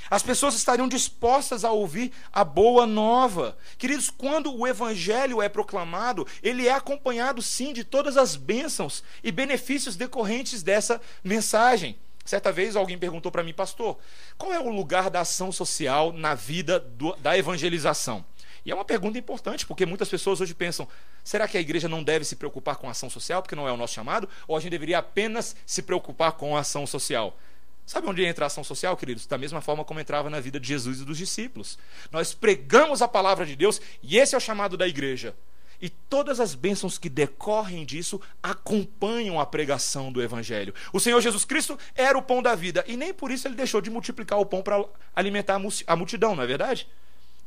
[0.10, 3.56] as pessoas estariam dispostas a ouvir a boa nova.
[3.78, 9.32] Queridos, quando o evangelho é proclamado, ele é acompanhado sim de todas as bênçãos e
[9.32, 11.96] benefícios decorrentes dessa mensagem.
[12.30, 13.98] Certa vez alguém perguntou para mim, pastor,
[14.38, 18.24] qual é o lugar da ação social na vida do, da evangelização?
[18.64, 20.88] E é uma pergunta importante, porque muitas pessoas hoje pensam:
[21.24, 23.72] será que a igreja não deve se preocupar com a ação social, porque não é
[23.72, 24.30] o nosso chamado?
[24.48, 27.36] Ou a gente deveria apenas se preocupar com a ação social?
[27.84, 29.26] Sabe onde entra a ação social, queridos?
[29.26, 31.80] Da mesma forma como entrava na vida de Jesus e dos discípulos.
[32.12, 35.36] Nós pregamos a palavra de Deus e esse é o chamado da igreja.
[35.82, 40.74] E todas as bênçãos que decorrem disso acompanham a pregação do Evangelho.
[40.92, 43.80] O Senhor Jesus Cristo era o pão da vida, e nem por isso ele deixou
[43.80, 44.84] de multiplicar o pão para
[45.16, 46.88] alimentar a multidão, não é verdade?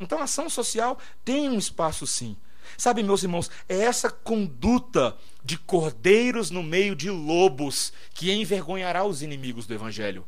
[0.01, 2.37] Então a ação social tem um espaço sim.
[2.79, 9.21] Sabe, meus irmãos, é essa conduta de cordeiros no meio de lobos que envergonhará os
[9.21, 10.27] inimigos do Evangelho.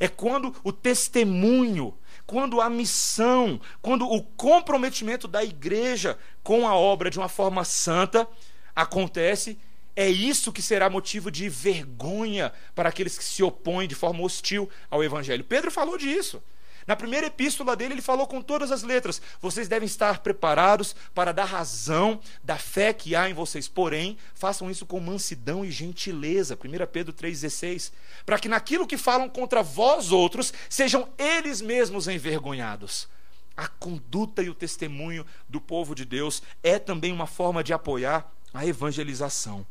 [0.00, 1.94] É quando o testemunho
[2.26, 8.26] quando a missão, quando o comprometimento da igreja com a obra de uma forma santa
[8.74, 9.58] acontece,
[9.96, 14.68] é isso que será motivo de vergonha para aqueles que se opõem de forma hostil
[14.90, 15.44] ao evangelho.
[15.44, 16.42] Pedro falou disso.
[16.86, 21.32] Na primeira epístola dele, ele falou com todas as letras: vocês devem estar preparados para
[21.32, 26.54] dar razão da fé que há em vocês, porém, façam isso com mansidão e gentileza.
[26.54, 27.92] 1 Pedro 3,16.
[28.26, 33.08] Para que naquilo que falam contra vós outros, sejam eles mesmos envergonhados.
[33.56, 38.30] A conduta e o testemunho do povo de Deus é também uma forma de apoiar
[38.52, 39.64] a evangelização.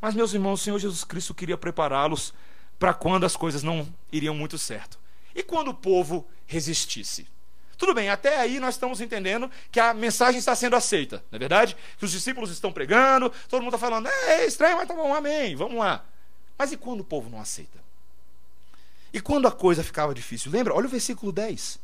[0.00, 2.32] Mas, meus irmãos, o Senhor Jesus Cristo queria prepará-los
[2.78, 4.98] para quando as coisas não iriam muito certo.
[5.34, 7.26] E quando o povo resistisse?
[7.76, 11.38] Tudo bem, até aí nós estamos entendendo que a mensagem está sendo aceita, não é
[11.38, 11.74] verdade?
[11.98, 15.14] Que os discípulos estão pregando, todo mundo está falando, é, é estranho, mas tá bom,
[15.14, 16.04] amém, vamos lá.
[16.58, 17.78] Mas e quando o povo não aceita?
[19.12, 20.52] E quando a coisa ficava difícil?
[20.52, 20.74] Lembra?
[20.74, 21.78] Olha o versículo 10.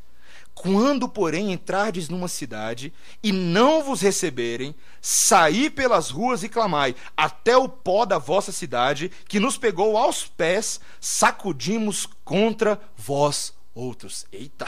[0.57, 2.91] Quando, porém, entrardes numa cidade
[3.23, 9.13] e não vos receberem, saí pelas ruas e clamai, até o pó da vossa cidade,
[9.29, 14.25] que nos pegou aos pés, sacudimos contra vós outros.
[14.33, 14.67] Eita!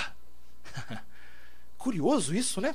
[1.79, 2.74] Curioso isso, né?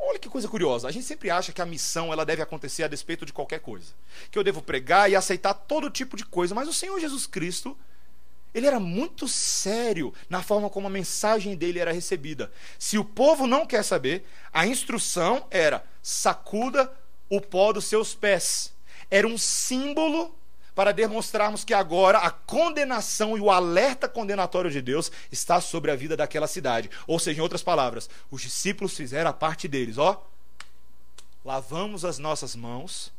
[0.00, 0.88] Olha que coisa curiosa.
[0.88, 3.92] A gente sempre acha que a missão ela deve acontecer a despeito de qualquer coisa.
[4.30, 6.54] Que eu devo pregar e aceitar todo tipo de coisa.
[6.54, 7.76] Mas o Senhor Jesus Cristo,
[8.54, 12.50] ele era muito sério na forma como a mensagem dele era recebida.
[12.78, 16.92] Se o povo não quer saber, a instrução era: sacuda
[17.28, 18.72] o pó dos seus pés.
[19.10, 20.34] Era um símbolo
[20.74, 25.96] para demonstrarmos que agora a condenação e o alerta condenatório de Deus está sobre a
[25.96, 26.90] vida daquela cidade.
[27.06, 30.24] Ou seja, em outras palavras, os discípulos fizeram a parte deles, ó.
[31.44, 33.12] Lavamos as nossas mãos,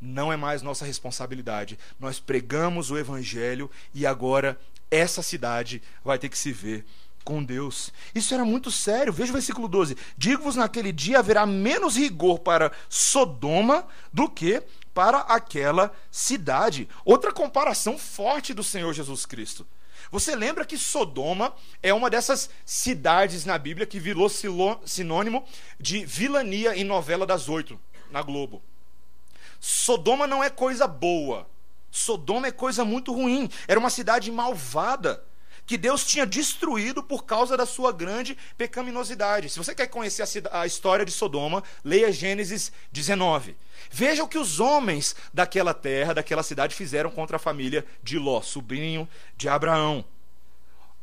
[0.00, 1.78] não é mais nossa responsabilidade.
[1.98, 4.58] Nós pregamos o evangelho e agora
[4.90, 6.84] essa cidade vai ter que se ver
[7.24, 7.92] com Deus.
[8.14, 9.12] Isso era muito sério.
[9.12, 14.62] Veja o versículo 12: Digo-vos naquele dia haverá menos rigor para Sodoma do que
[14.94, 16.88] para aquela cidade.
[17.04, 19.66] Outra comparação forte do Senhor Jesus Cristo.
[20.10, 25.44] Você lembra que Sodoma é uma dessas cidades na Bíblia que virou sinônimo
[25.78, 27.78] de vilania em novela das oito
[28.10, 28.62] na Globo.
[29.60, 31.46] Sodoma não é coisa boa.
[31.90, 33.48] Sodoma é coisa muito ruim.
[33.68, 35.22] Era uma cidade malvada
[35.66, 39.48] que Deus tinha destruído por causa da sua grande pecaminosidade.
[39.48, 43.56] Se você quer conhecer a, a história de Sodoma, leia Gênesis 19.
[43.88, 48.40] Veja o que os homens daquela terra, daquela cidade, fizeram contra a família de Ló,
[48.40, 50.04] sobrinho de Abraão.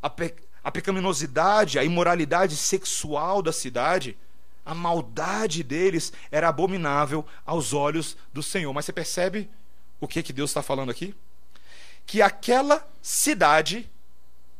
[0.02, 4.18] A, pe a pecaminosidade, a imoralidade sexual da cidade,
[4.68, 8.72] a maldade deles era abominável aos olhos do Senhor.
[8.74, 9.50] Mas você percebe
[10.00, 11.16] o que, que Deus está falando aqui?
[12.08, 13.88] que aquela cidade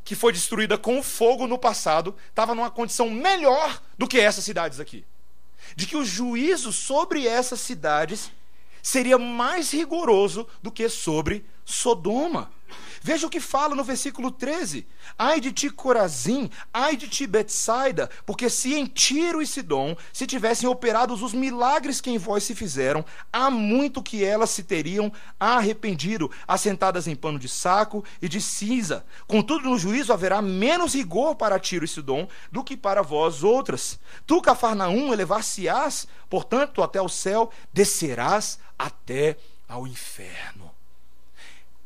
[0.04, 4.80] que foi destruída com fogo no passado estava numa condição melhor do que essas cidades
[4.80, 5.06] aqui.
[5.76, 8.32] De que o juízo sobre essas cidades
[8.84, 12.52] seria mais rigoroso do que sobre Sodoma.
[13.02, 18.10] Veja o que fala no versículo 13: Ai de ti, Corazim, ai de ti, Betsaida,
[18.26, 22.56] porque se em Tiro e Sidom se tivessem operados os milagres que em vós se
[22.56, 28.42] fizeram, há muito que elas se teriam arrependido, assentadas em pano de saco e de
[28.42, 29.06] cinza.
[29.28, 34.00] Contudo, no juízo haverá menos rigor para Tiro e Sidom do que para vós outras.
[34.26, 40.57] Tu, Cafarnaum, elevar-se-ás, portanto, até o céu, descerás até ao inferno.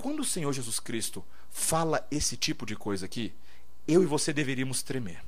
[0.02, 3.32] Quando o Senhor Jesus Cristo fala esse tipo de coisa aqui,
[3.88, 5.24] eu e você deveríamos tremer.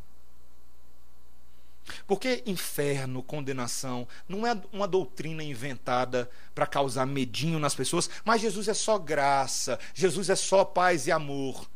[2.07, 8.67] Porque inferno, condenação, não é uma doutrina inventada para causar medinho nas pessoas, mas Jesus
[8.67, 11.69] é só graça, Jesus é só paz e amor.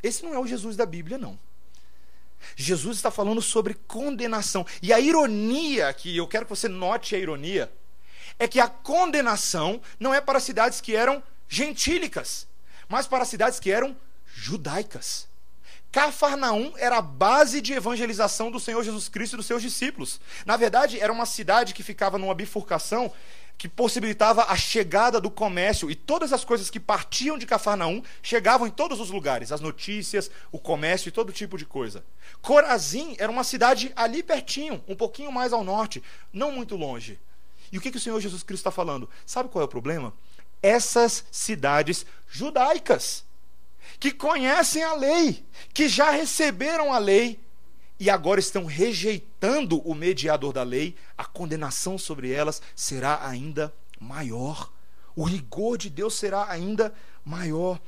[0.00, 1.36] Esse não é o Jesus da Bíblia, não.
[2.54, 4.64] Jesus está falando sobre condenação.
[4.80, 7.72] E a ironia aqui, eu quero que você note a ironia,
[8.38, 12.46] é que a condenação não é para cidades que eram gentílicas,
[12.88, 15.28] mas para cidades que eram judaicas.
[15.90, 20.20] Cafarnaum era a base de evangelização do Senhor Jesus Cristo e dos seus discípulos.
[20.44, 23.12] Na verdade, era uma cidade que ficava numa bifurcação
[23.58, 28.66] que possibilitava a chegada do comércio e todas as coisas que partiam de Cafarnaum chegavam
[28.66, 32.04] em todos os lugares, as notícias, o comércio e todo tipo de coisa.
[32.42, 37.18] Corazim era uma cidade ali pertinho, um pouquinho mais ao norte, não muito longe.
[37.72, 39.08] E o que, que o Senhor Jesus Cristo está falando?
[39.24, 40.12] Sabe qual é o problema?
[40.66, 43.24] Essas cidades judaicas,
[44.00, 47.40] que conhecem a lei, que já receberam a lei
[47.98, 54.70] e agora estão rejeitando o mediador da lei, a condenação sobre elas será ainda maior.
[55.14, 56.92] O rigor de Deus será ainda
[57.24, 57.80] maior.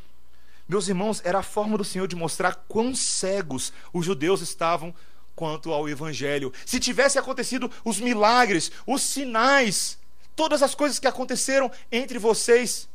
[0.67, 4.95] Meus irmãos, era a forma do Senhor de mostrar quão cegos os judeus estavam
[5.35, 6.53] quanto ao evangelho.
[6.64, 9.99] Se tivesse acontecido os milagres, os sinais,
[10.38, 12.88] todas as coisas que aconteceram entre vocês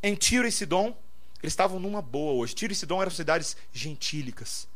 [0.00, 0.96] em Tiro e Sidom,
[1.42, 2.54] eles estavam numa boa hoje.
[2.54, 4.68] Tiro e Sidom eram cidades gentílicas.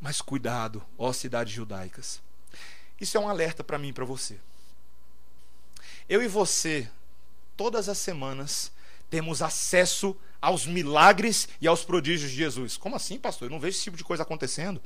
[0.00, 2.20] Mas cuidado, ó cidades judaicas.
[3.00, 4.36] Isso é um alerta para mim e para você.
[6.08, 6.90] Eu e você,
[7.56, 8.72] todas as semanas,
[9.08, 12.76] temos acesso aos milagres e aos prodígios de Jesus.
[12.76, 13.46] Como assim, pastor?
[13.46, 14.82] Eu não vejo esse tipo de coisa acontecendo.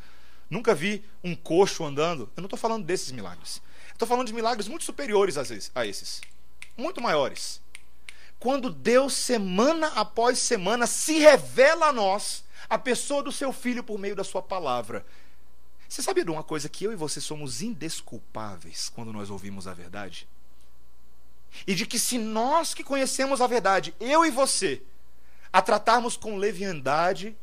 [0.50, 2.30] Nunca vi um coxo andando.
[2.36, 3.62] Eu não estou falando desses milagres.
[3.98, 5.36] Estou falando de milagres muito superiores
[5.74, 6.20] a esses,
[6.76, 7.60] muito maiores.
[8.38, 13.98] Quando Deus, semana após semana, se revela a nós, a pessoa do seu filho por
[13.98, 15.04] meio da sua palavra.
[15.88, 19.74] Você sabia de uma coisa que eu e você somos indesculpáveis quando nós ouvimos a
[19.74, 20.28] verdade?
[21.66, 24.80] E de que se nós que conhecemos a verdade, eu e você,
[25.52, 27.36] a tratarmos com leviandade,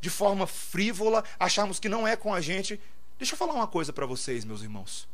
[0.00, 2.80] de forma frívola, acharmos que não é com a gente,
[3.18, 5.06] deixa eu falar uma coisa para vocês, meus irmãos.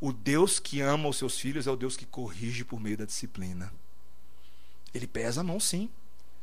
[0.00, 3.04] O Deus que ama os seus filhos é o Deus que corrige por meio da
[3.04, 3.72] disciplina.
[4.94, 5.90] Ele pesa a mão, sim,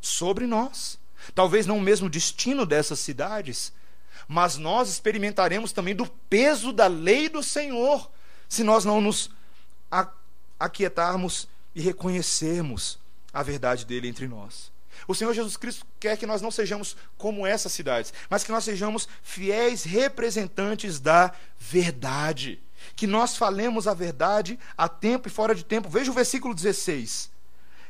[0.01, 0.99] sobre nós.
[1.33, 3.71] Talvez não o mesmo destino dessas cidades,
[4.27, 8.11] mas nós experimentaremos também do peso da lei do Senhor,
[8.49, 9.29] se nós não nos
[10.59, 12.99] aquietarmos e reconhecermos
[13.33, 14.71] a verdade dele entre nós.
[15.07, 18.63] O Senhor Jesus Cristo quer que nós não sejamos como essas cidades, mas que nós
[18.63, 22.61] sejamos fiéis representantes da verdade
[22.95, 25.89] que nós falemos a verdade a tempo e fora de tempo.
[25.89, 27.29] Veja o versículo 16.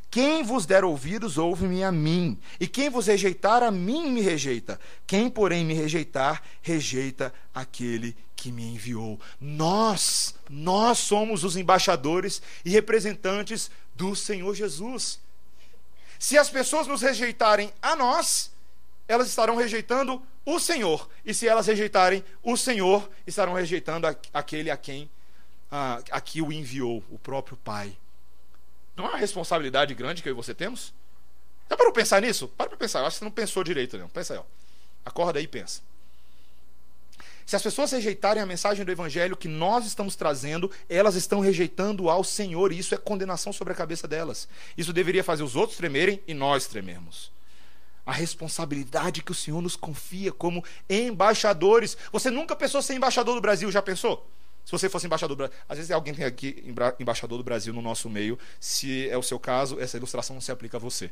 [0.10, 2.39] Quem vos der ouvidos, ouve-me a mim.
[2.60, 4.79] E quem vos rejeitar, a mim me rejeita.
[5.05, 9.19] Quem, porém, me rejeitar, rejeita aquele que me enviou.
[9.41, 15.19] Nós, nós somos os embaixadores e representantes do Senhor Jesus.
[16.17, 18.51] Se as pessoas nos rejeitarem a nós,
[19.07, 21.09] elas estarão rejeitando o Senhor.
[21.25, 25.09] E se elas rejeitarem o Senhor, estarão rejeitando aquele a quem
[25.71, 27.95] a, a que o enviou, o próprio Pai.
[28.95, 30.93] Não é uma responsabilidade grande que eu e você temos?
[31.67, 32.47] Dá para pensar nisso?
[32.47, 32.99] Para para pensar.
[32.99, 34.07] Eu acho que você não pensou direito, não.
[34.07, 34.43] Pensa aí, ó.
[35.03, 35.81] Acorda aí e pensa.
[37.45, 42.09] Se as pessoas rejeitarem a mensagem do Evangelho que nós estamos trazendo, elas estão rejeitando
[42.09, 44.47] ao Senhor, e isso é condenação sobre a cabeça delas.
[44.75, 47.34] Isso deveria fazer os outros tremerem e nós tremermos
[48.06, 51.97] a responsabilidade que o Senhor nos confia como embaixadores.
[52.12, 54.30] Você nunca pensou ser embaixador do Brasil, já pensou?
[54.64, 55.58] Se você fosse embaixador do Brasil.
[55.68, 56.64] Às vezes alguém tem aqui
[56.99, 58.38] embaixador do Brasil no nosso meio.
[58.60, 61.12] Se é o seu caso, essa ilustração não se aplica a você.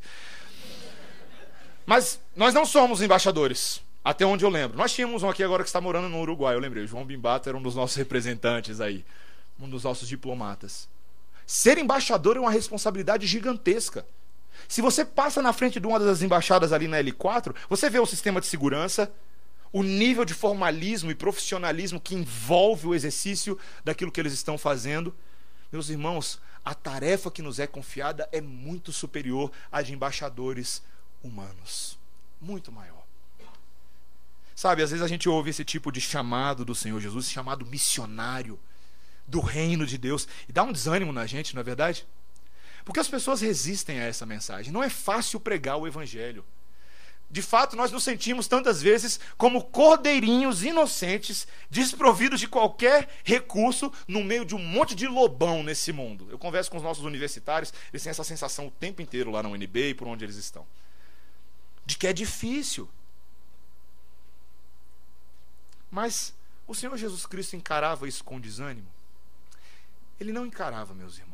[1.85, 4.77] Mas nós não somos embaixadores, até onde eu lembro.
[4.77, 6.87] Nós tínhamos um aqui agora que está morando no Uruguai, eu lembrei.
[6.87, 9.05] João Bimbato era um dos nossos representantes aí,
[9.59, 10.87] um dos nossos diplomatas.
[11.45, 14.05] Ser embaixador é uma responsabilidade gigantesca.
[14.67, 18.05] Se você passa na frente de uma das embaixadas ali na L4, você vê o
[18.05, 19.11] sistema de segurança,
[19.71, 25.15] o nível de formalismo e profissionalismo que envolve o exercício daquilo que eles estão fazendo.
[25.71, 30.83] Meus irmãos, a tarefa que nos é confiada é muito superior à de embaixadores
[31.23, 31.97] humanos.
[32.39, 33.03] Muito maior.
[34.55, 38.59] Sabe, às vezes a gente ouve esse tipo de chamado do Senhor Jesus, chamado missionário
[39.27, 42.05] do reino de Deus, e dá um desânimo na gente, não é verdade?
[42.83, 44.71] Porque as pessoas resistem a essa mensagem.
[44.71, 46.45] Não é fácil pregar o evangelho.
[47.33, 54.23] De fato, nós nos sentimos tantas vezes como cordeirinhos inocentes, desprovidos de qualquer recurso, no
[54.23, 56.27] meio de um monte de lobão nesse mundo.
[56.29, 59.49] Eu converso com os nossos universitários, eles têm essa sensação o tempo inteiro lá na
[59.49, 60.63] UNB e por onde eles estão.
[61.83, 62.87] De que é difícil.
[65.89, 66.35] Mas
[66.67, 68.87] o Senhor Jesus Cristo encarava isso com desânimo?
[70.19, 71.32] Ele não encarava, meus irmãos.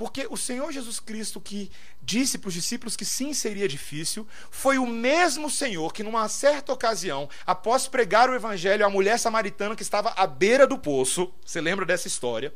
[0.00, 1.70] Porque o Senhor Jesus Cristo, que
[2.00, 6.72] disse para os discípulos que sim seria difícil, foi o mesmo Senhor que, numa certa
[6.72, 11.60] ocasião, após pregar o evangelho à mulher samaritana que estava à beira do poço, você
[11.60, 12.54] lembra dessa história?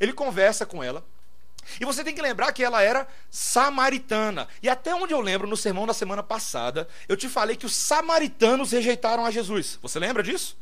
[0.00, 1.04] Ele conversa com ela.
[1.78, 4.48] E você tem que lembrar que ela era samaritana.
[4.62, 7.76] E até onde eu lembro, no sermão da semana passada, eu te falei que os
[7.76, 9.78] samaritanos rejeitaram a Jesus.
[9.82, 10.56] Você lembra disso?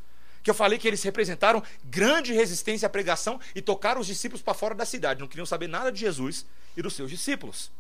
[0.45, 4.53] Que eu falei que eles representaram grande resistência à pregação e tocaram os discípulos para
[4.53, 6.45] fora da cidade, não queriam saber nada de Jesus
[6.77, 7.73] e dos seus discípulos.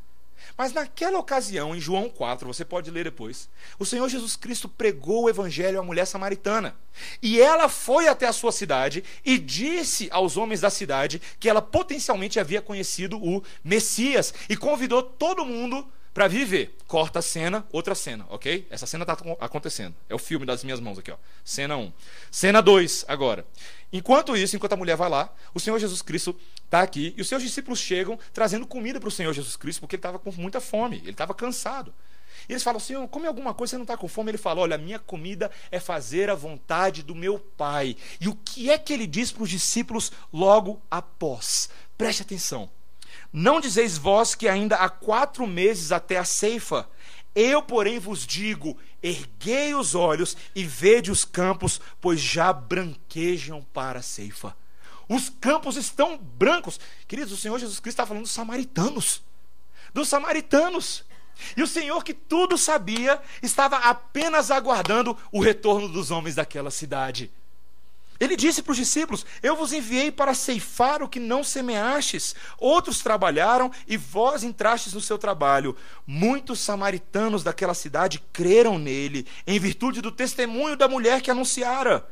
[0.56, 3.48] Mas naquela ocasião, em João 4, você pode ler depois,
[3.78, 6.74] o Senhor Jesus Cristo pregou o evangelho à mulher samaritana.
[7.22, 11.62] E ela foi até a sua cidade e disse aos homens da cidade que ela
[11.62, 16.76] potencialmente havia conhecido o Messias e convidou todo mundo para viver.
[16.86, 18.66] Corta a cena, outra cena, ok?
[18.70, 19.94] Essa cena está acontecendo.
[20.08, 21.16] É o filme das minhas mãos aqui, ó.
[21.44, 21.92] Cena 1.
[22.30, 23.44] Cena 2, agora.
[23.92, 26.34] Enquanto isso, enquanto a mulher vai lá, o Senhor Jesus Cristo
[26.64, 29.96] está aqui e os seus discípulos chegam trazendo comida para o Senhor Jesus Cristo porque
[29.96, 31.92] ele estava com muita fome, ele estava cansado.
[32.48, 34.30] E eles falam, Senhor, come alguma coisa, você não está com fome?
[34.30, 37.96] Ele fala, olha, a minha comida é fazer a vontade do meu Pai.
[38.20, 41.68] E o que é que ele diz para os discípulos logo após?
[41.96, 42.68] Preste atenção.
[43.36, 46.88] Não dizeis vós que ainda há quatro meses até a ceifa?
[47.34, 53.98] Eu, porém, vos digo: erguei os olhos e vede os campos, pois já branquejam para
[53.98, 54.56] a ceifa.
[55.08, 56.78] Os campos estão brancos.
[57.08, 59.20] Queridos, o Senhor Jesus Cristo está falando dos samaritanos.
[59.92, 61.04] Dos samaritanos.
[61.56, 67.32] E o Senhor, que tudo sabia, estava apenas aguardando o retorno dos homens daquela cidade.
[68.20, 72.34] Ele disse para os discípulos: Eu vos enviei para ceifar o que não semeastes.
[72.58, 75.76] Outros trabalharam e vós entrastes no seu trabalho.
[76.06, 82.06] Muitos samaritanos daquela cidade creram nele, em virtude do testemunho da mulher que anunciara.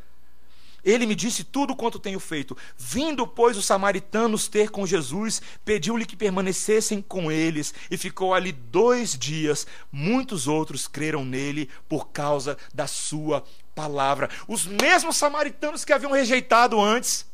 [0.84, 2.56] Ele me disse tudo quanto tenho feito.
[2.76, 8.50] Vindo, pois, os samaritanos ter com Jesus, pediu-lhe que permanecessem com eles, e ficou ali
[8.50, 9.64] dois dias.
[9.92, 13.44] Muitos outros creram nele por causa da sua
[13.74, 14.28] palavra.
[14.46, 17.26] Os mesmos samaritanos que haviam rejeitado antes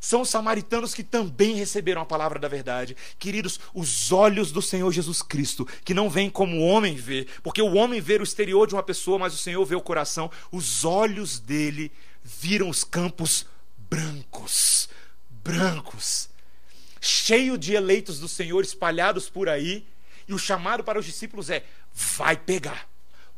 [0.00, 2.96] são os samaritanos que também receberam a palavra da verdade.
[3.18, 7.60] Queridos, os olhos do Senhor Jesus Cristo, que não vêm como o homem vê, porque
[7.60, 10.30] o homem vê o exterior de uma pessoa, mas o Senhor vê o coração.
[10.50, 11.92] Os olhos dele
[12.24, 13.46] viram os campos
[13.76, 14.88] brancos,
[15.28, 16.30] brancos,
[16.98, 19.86] cheio de eleitos do Senhor espalhados por aí,
[20.26, 22.89] e o chamado para os discípulos é: vai pegar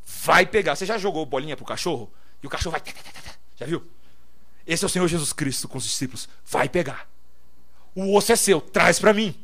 [0.05, 0.77] vai pegar.
[0.77, 2.13] Você já jogou bolinha pro cachorro?
[2.43, 2.95] E o cachorro vai.
[3.57, 3.87] Já viu?
[4.67, 6.29] Esse é o Senhor Jesus Cristo com os discípulos.
[6.45, 7.09] Vai pegar.
[7.95, 9.35] O osso é seu, traz para mim.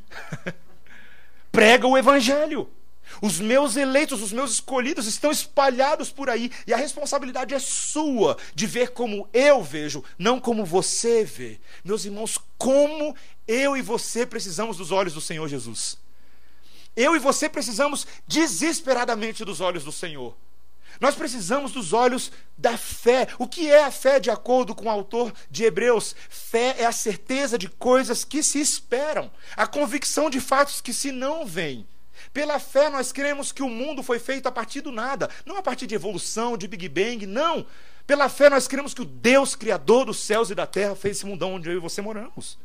[1.52, 2.70] Prega o evangelho.
[3.22, 8.36] Os meus eleitos, os meus escolhidos estão espalhados por aí e a responsabilidade é sua
[8.54, 11.58] de ver como eu vejo, não como você vê.
[11.82, 15.98] Meus irmãos, como eu e você precisamos dos olhos do Senhor Jesus.
[16.94, 20.36] Eu e você precisamos desesperadamente dos olhos do Senhor.
[21.00, 23.28] Nós precisamos dos olhos da fé.
[23.38, 26.14] O que é a fé, de acordo com o autor de Hebreus?
[26.28, 31.12] Fé é a certeza de coisas que se esperam, a convicção de fatos que se
[31.12, 31.86] não veem.
[32.32, 35.62] Pela fé, nós cremos que o mundo foi feito a partir do nada, não a
[35.62, 37.64] partir de evolução, de Big Bang, não.
[38.06, 41.26] Pela fé, nós cremos que o Deus, Criador dos céus e da terra, fez esse
[41.26, 42.58] mundão onde eu e você moramos.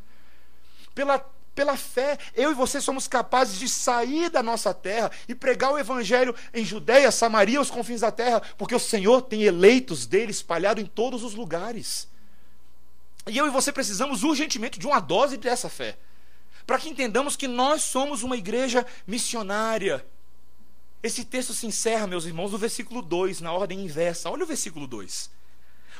[0.94, 1.24] Pela
[1.54, 5.78] pela fé, eu e você somos capazes de sair da nossa terra e pregar o
[5.78, 10.82] evangelho em Judéia, Samaria, os confins da terra, porque o Senhor tem eleitos dele espalhados
[10.82, 12.08] em todos os lugares.
[13.26, 15.96] E eu e você precisamos urgentemente de uma dose dessa fé,
[16.66, 20.04] para que entendamos que nós somos uma igreja missionária.
[21.02, 24.30] Esse texto se encerra, meus irmãos, no versículo 2, na ordem inversa.
[24.30, 25.30] Olha o versículo 2.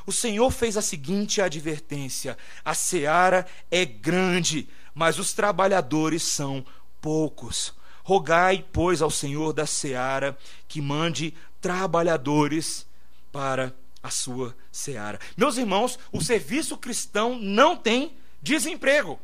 [0.05, 6.65] O Senhor fez a seguinte advertência: a seara é grande, mas os trabalhadores são
[7.01, 7.73] poucos.
[8.03, 10.37] Rogai, pois, ao Senhor da seara
[10.67, 12.87] que mande trabalhadores
[13.31, 15.19] para a sua seara.
[15.35, 19.19] Meus irmãos, o serviço cristão não tem desemprego.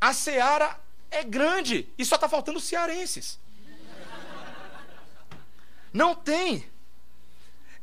[0.00, 0.78] A seara
[1.10, 3.38] é grande e só está faltando cearenses.
[5.92, 6.68] Não tem.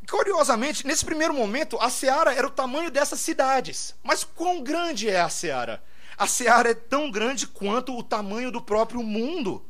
[0.08, 3.96] Curiosamente, nesse primeiro momento, a seara era o tamanho dessas cidades.
[4.04, 5.82] Mas quão grande é a seara?
[6.18, 9.66] A seara é tão grande quanto o tamanho do próprio mundo.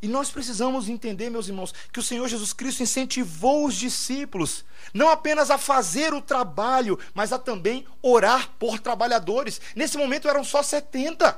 [0.00, 4.64] E nós precisamos entender, meus irmãos, que o Senhor Jesus Cristo incentivou os discípulos
[4.94, 9.60] não apenas a fazer o trabalho, mas a também orar por trabalhadores.
[9.74, 11.36] Nesse momento eram só 70,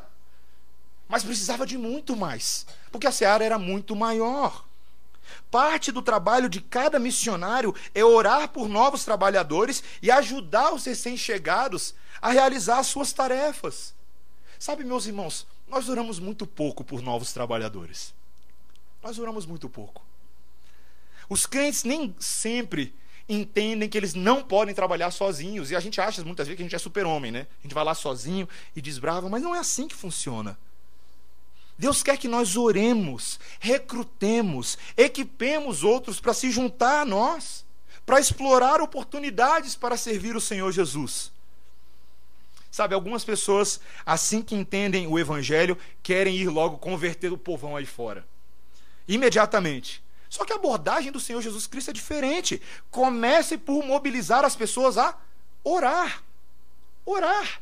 [1.09, 4.65] mas precisava de muito mais, porque a seara era muito maior.
[5.51, 11.95] Parte do trabalho de cada missionário é orar por novos trabalhadores e ajudar os recém-chegados
[12.21, 13.95] a realizar as suas tarefas.
[14.59, 18.15] Sabe, meus irmãos, nós oramos muito pouco por novos trabalhadores.
[19.03, 20.05] Nós oramos muito pouco.
[21.29, 22.95] Os crentes nem sempre
[23.29, 25.71] entendem que eles não podem trabalhar sozinhos.
[25.71, 27.47] E a gente acha muitas vezes que a gente é super-homem, né?
[27.61, 30.59] A gente vai lá sozinho e desbrava, mas não é assim que funciona.
[31.79, 37.65] Deus quer que nós oremos, recrutemos, equipemos outros para se juntar a nós,
[38.05, 41.33] para explorar oportunidades para servir o Senhor Jesus.
[42.71, 47.85] Sabe, algumas pessoas, assim que entendem o Evangelho, querem ir logo converter o povão aí
[47.85, 48.25] fora.
[49.09, 50.03] Imediatamente.
[50.29, 52.63] Só que a abordagem do Senhor Jesus Cristo é diferente.
[52.89, 55.19] Comece por mobilizar as pessoas a
[55.65, 56.23] orar.
[57.05, 57.61] Orar.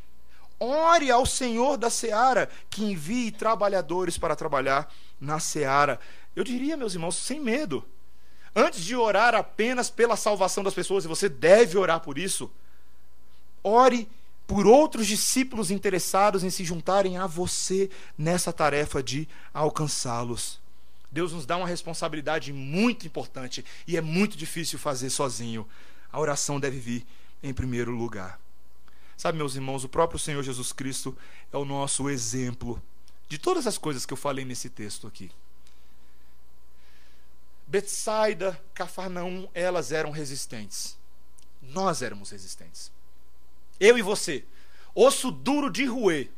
[0.61, 5.99] Ore ao Senhor da seara que envie trabalhadores para trabalhar na seara.
[6.37, 7.83] Eu diria, meus irmãos, sem medo.
[8.55, 12.51] Antes de orar apenas pela salvação das pessoas, e você deve orar por isso,
[13.63, 14.09] ore
[14.49, 20.59] por outros discípulos interessados em se juntarem a você nessa tarefa de alcançá-los.
[21.13, 25.69] Deus nos dá uma responsabilidade muito importante e é muito difícil fazer sozinho.
[26.11, 27.07] A oração deve vir
[27.43, 28.41] em primeiro lugar.
[29.19, 31.15] Sabe, meus irmãos, o próprio Senhor Jesus Cristo
[31.53, 32.83] é o nosso exemplo
[33.29, 35.31] de todas as coisas que eu falei nesse texto aqui.
[37.67, 40.97] Betsaida, Cafarnaum, elas eram resistentes.
[41.61, 42.91] Nós éramos resistentes.
[43.81, 44.45] Eu e você,
[44.95, 46.31] osso duro de roer.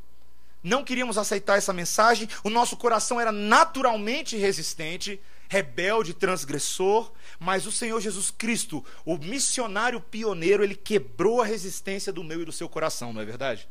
[0.62, 5.18] Não queríamos aceitar essa mensagem, o nosso coração era naturalmente resistente,
[5.48, 12.22] rebelde, transgressor, mas o Senhor Jesus Cristo, o missionário pioneiro, ele quebrou a resistência do
[12.22, 13.68] meu e do seu coração, não é verdade?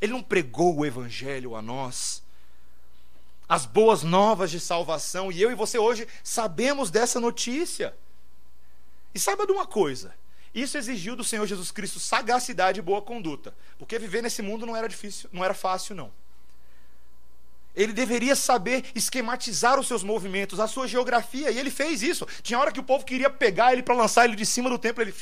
[0.00, 2.22] Ele não pregou o evangelho a nós,
[3.48, 7.94] as boas novas de salvação, e eu e você hoje sabemos dessa notícia.
[9.14, 10.14] E saiba de uma coisa,
[10.60, 14.74] isso exigiu do Senhor Jesus Cristo sagacidade e boa conduta, porque viver nesse mundo não
[14.74, 16.10] era difícil, não era fácil não.
[17.74, 22.26] Ele deveria saber esquematizar os seus movimentos, a sua geografia, e ele fez isso.
[22.42, 25.02] Tinha hora que o povo queria pegar ele para lançar ele de cima do templo,
[25.02, 25.14] ele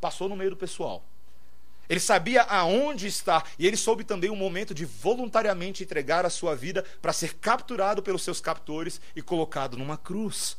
[0.00, 1.04] passou no meio do pessoal.
[1.90, 6.54] Ele sabia aonde estar e ele soube também o momento de voluntariamente entregar a sua
[6.54, 10.56] vida para ser capturado pelos seus captores e colocado numa cruz.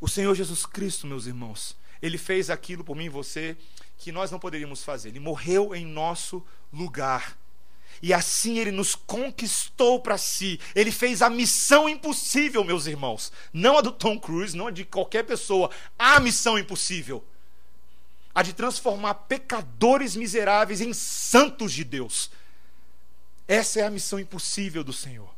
[0.00, 3.56] O Senhor Jesus Cristo, meus irmãos, ele fez aquilo por mim e você
[3.96, 5.08] que nós não poderíamos fazer.
[5.08, 7.36] Ele morreu em nosso lugar.
[8.00, 10.60] E assim ele nos conquistou para si.
[10.74, 13.32] Ele fez a missão impossível, meus irmãos.
[13.52, 15.70] Não a do Tom Cruise, não a de qualquer pessoa.
[15.98, 17.24] A missão impossível.
[18.32, 22.30] A de transformar pecadores miseráveis em santos de Deus.
[23.48, 25.37] Essa é a missão impossível do Senhor.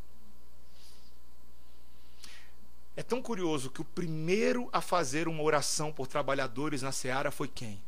[2.97, 7.49] É tão curioso que o primeiro a fazer uma oração por trabalhadores na seara foi
[7.49, 7.83] quem?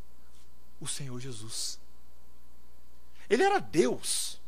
[0.81, 1.79] O Senhor Jesus.
[3.29, 4.41] Ele era Deus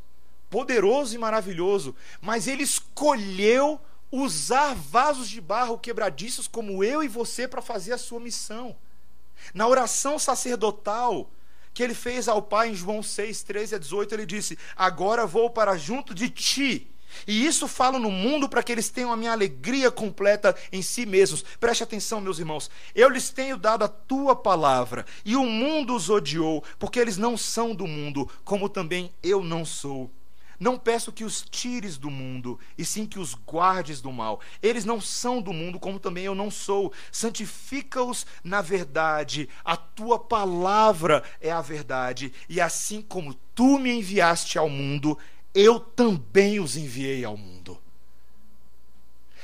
[0.55, 7.49] poderoso e maravilhoso, mas ele escolheu usar vasos de barro quebradiços como eu e você
[7.49, 8.77] para fazer a sua missão.
[9.53, 11.29] Na oração sacerdotal
[11.73, 15.51] que ele fez ao Pai em João 6, 13 a 18, ele disse: Agora vou
[15.51, 16.89] para junto de ti.
[17.27, 21.07] E isso falo no mundo para que eles tenham a minha alegria completa em si
[21.07, 21.45] mesmos.
[21.59, 22.71] Preste atenção, meus irmãos.
[22.95, 27.37] Eu lhes tenho dado a tua palavra, e o mundo os odiou, porque eles não
[27.37, 30.11] são do mundo, como também eu não sou.
[30.59, 34.41] Não peço que os tires do mundo, e sim que os guardes do mal.
[34.63, 36.93] Eles não são do mundo, como também eu não sou.
[37.11, 39.49] Santifica-os na verdade.
[39.65, 42.33] A tua palavra é a verdade.
[42.49, 45.19] E assim como tu me enviaste ao mundo,
[45.55, 47.81] eu também os enviei ao mundo.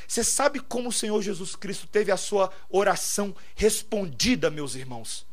[0.07, 5.25] Você sabe como o Senhor Jesus Cristo teve a sua oração respondida, meus irmãos?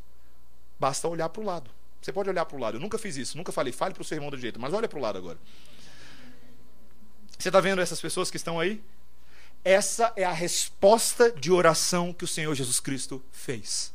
[0.80, 1.72] Basta olhar para o lado.
[2.00, 2.78] Você pode olhar para o lado.
[2.78, 4.88] Eu nunca fiz isso, nunca falei, fale para o seu irmão do jeito, mas olha
[4.88, 5.40] para o lado agora.
[7.38, 8.82] Você está vendo essas pessoas que estão aí?
[9.64, 13.92] Essa é a resposta de oração que o Senhor Jesus Cristo fez.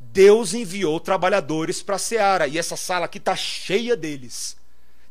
[0.00, 4.55] Deus enviou trabalhadores para a seara e essa sala aqui está cheia deles.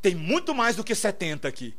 [0.06, 1.76] Tem muito mais do que 70 aqui.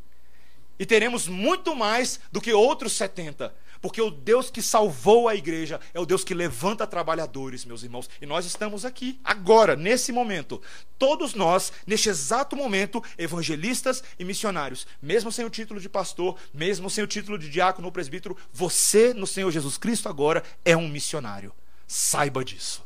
[0.81, 3.55] E teremos muito mais do que outros 70.
[3.81, 8.11] Porque o Deus que salvou a igreja é o Deus que levanta trabalhadores, meus irmãos.
[8.21, 10.61] E nós estamos aqui, agora, nesse momento.
[10.99, 14.89] Todos nós, neste exato momento, evangelistas e missionários.
[15.01, 19.15] Mesmo sem o título de pastor, mesmo sem o título de diácono ou presbítero, você,
[19.15, 21.53] no Senhor Jesus Cristo, agora é um missionário.
[21.87, 22.85] Saiba disso.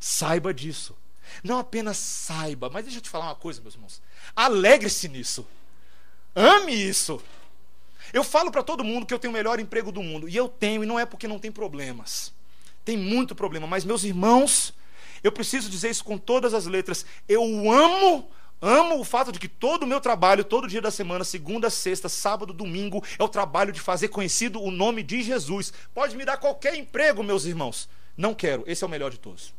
[0.00, 0.96] Saiba disso.
[1.42, 4.00] Não apenas saiba, mas deixa eu te falar uma coisa, meus irmãos.
[4.34, 5.46] Alegre-se nisso.
[6.34, 7.22] Ame isso.
[8.12, 10.28] Eu falo para todo mundo que eu tenho o melhor emprego do mundo.
[10.28, 12.32] E eu tenho, e não é porque não tem problemas.
[12.84, 13.66] Tem muito problema.
[13.66, 14.74] Mas, meus irmãos,
[15.22, 17.06] eu preciso dizer isso com todas as letras.
[17.28, 18.28] Eu amo,
[18.60, 22.08] amo o fato de que todo o meu trabalho, todo dia da semana, segunda, sexta,
[22.08, 25.72] sábado, domingo, é o trabalho de fazer conhecido o nome de Jesus.
[25.94, 27.88] Pode me dar qualquer emprego, meus irmãos.
[28.16, 28.62] Não quero.
[28.66, 29.54] Esse é o melhor de todos.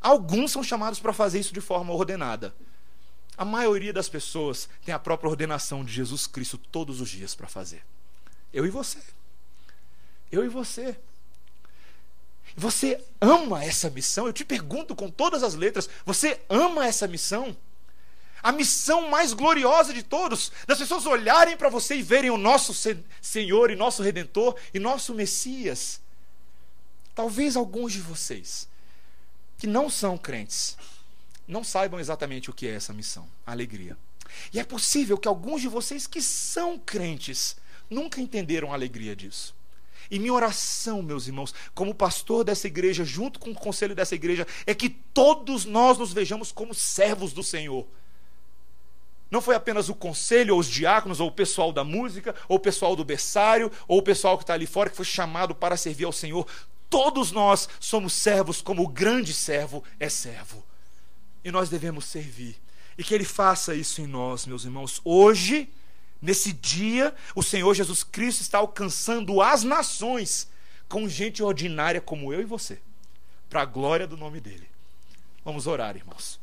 [0.00, 2.54] Alguns são chamados para fazer isso de forma ordenada.
[3.36, 7.48] A maioria das pessoas tem a própria ordenação de Jesus Cristo todos os dias para
[7.48, 7.84] fazer.
[8.52, 8.98] Eu e você.
[10.30, 10.96] Eu e você.
[12.56, 14.26] Você ama essa missão?
[14.26, 17.56] Eu te pergunto com todas as letras: você ama essa missão?
[18.40, 22.74] A missão mais gloriosa de todos, das pessoas olharem para você e verem o nosso
[23.22, 25.98] Senhor e nosso Redentor e nosso Messias.
[27.14, 28.68] Talvez alguns de vocês
[29.56, 30.76] que não são crentes
[31.46, 33.96] não saibam exatamente o que é essa missão, a alegria.
[34.52, 37.56] E é possível que alguns de vocês que são crentes
[37.88, 39.54] nunca entenderam a alegria disso.
[40.10, 44.46] E minha oração, meus irmãos, como pastor dessa igreja, junto com o conselho dessa igreja,
[44.66, 47.86] é que todos nós nos vejamos como servos do Senhor.
[49.30, 52.60] Não foi apenas o conselho, ou os diáconos, ou o pessoal da música, ou o
[52.60, 56.04] pessoal do berçário, ou o pessoal que está ali fora, que foi chamado para servir
[56.04, 56.46] ao Senhor.
[56.90, 60.62] Todos nós somos servos, como o grande servo é servo
[61.44, 62.56] e nós devemos servir.
[62.96, 65.00] E que Ele faça isso em nós, meus irmãos.
[65.04, 65.68] Hoje,
[66.22, 70.48] nesse dia, o Senhor Jesus Cristo está alcançando as nações
[70.88, 72.80] com gente ordinária como eu e você,
[73.50, 74.68] para a glória do nome dEle.
[75.44, 76.40] Vamos orar, irmãos.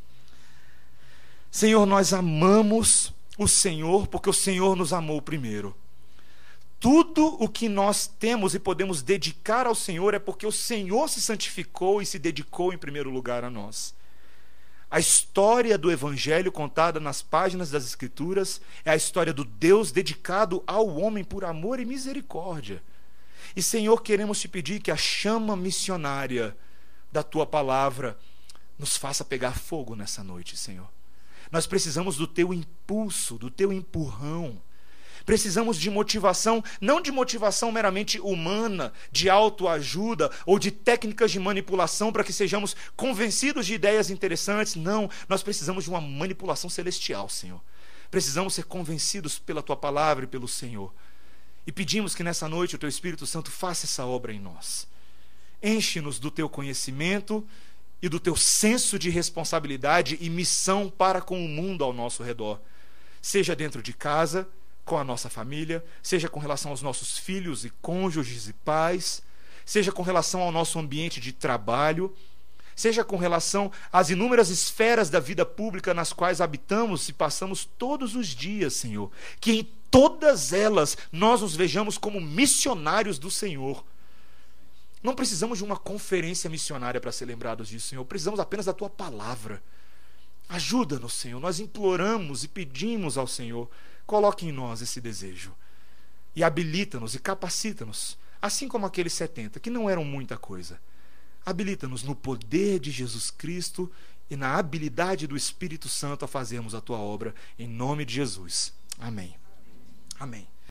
[1.49, 5.75] Senhor, nós amamos o Senhor porque o Senhor nos amou primeiro.
[6.79, 11.21] Tudo o que nós temos e podemos dedicar ao Senhor é porque o Senhor se
[11.21, 13.93] santificou e se dedicou em primeiro lugar a nós.
[14.91, 20.61] A história do Evangelho contada nas páginas das Escrituras é a história do Deus dedicado
[20.67, 22.83] ao homem por amor e misericórdia.
[23.55, 26.57] E, Senhor, queremos te pedir que a chama missionária
[27.09, 28.19] da tua palavra
[28.77, 30.89] nos faça pegar fogo nessa noite, Senhor.
[31.49, 34.61] Nós precisamos do teu impulso, do teu empurrão
[35.31, 42.11] Precisamos de motivação, não de motivação meramente humana, de autoajuda ou de técnicas de manipulação
[42.11, 44.75] para que sejamos convencidos de ideias interessantes.
[44.75, 47.61] Não, nós precisamos de uma manipulação celestial, Senhor.
[48.09, 50.93] Precisamos ser convencidos pela tua palavra e pelo Senhor.
[51.65, 54.85] E pedimos que nessa noite o teu Espírito Santo faça essa obra em nós.
[55.63, 57.47] Enche-nos do teu conhecimento
[58.01, 62.59] e do teu senso de responsabilidade e missão para com o mundo ao nosso redor.
[63.21, 64.45] Seja dentro de casa,
[64.91, 69.23] com a nossa família, seja com relação aos nossos filhos e cônjuges e pais,
[69.65, 72.13] seja com relação ao nosso ambiente de trabalho,
[72.75, 78.17] seja com relação às inúmeras esferas da vida pública nas quais habitamos e passamos todos
[78.17, 79.09] os dias, Senhor.
[79.39, 83.85] Que em todas elas nós nos vejamos como missionários do Senhor.
[85.01, 88.03] Não precisamos de uma conferência missionária para ser lembrados disso, Senhor.
[88.03, 89.63] Precisamos apenas da tua palavra.
[90.49, 91.39] Ajuda-nos, Senhor.
[91.39, 93.69] Nós imploramos e pedimos ao Senhor
[94.11, 95.55] Coloque em nós esse desejo
[96.35, 100.81] e habilita-nos e capacita-nos, assim como aqueles 70, que não eram muita coisa.
[101.45, 103.89] Habilita-nos no poder de Jesus Cristo
[104.29, 108.73] e na habilidade do Espírito Santo a fazermos a tua obra, em nome de Jesus.
[108.99, 109.33] Amém.
[110.19, 110.45] Amém.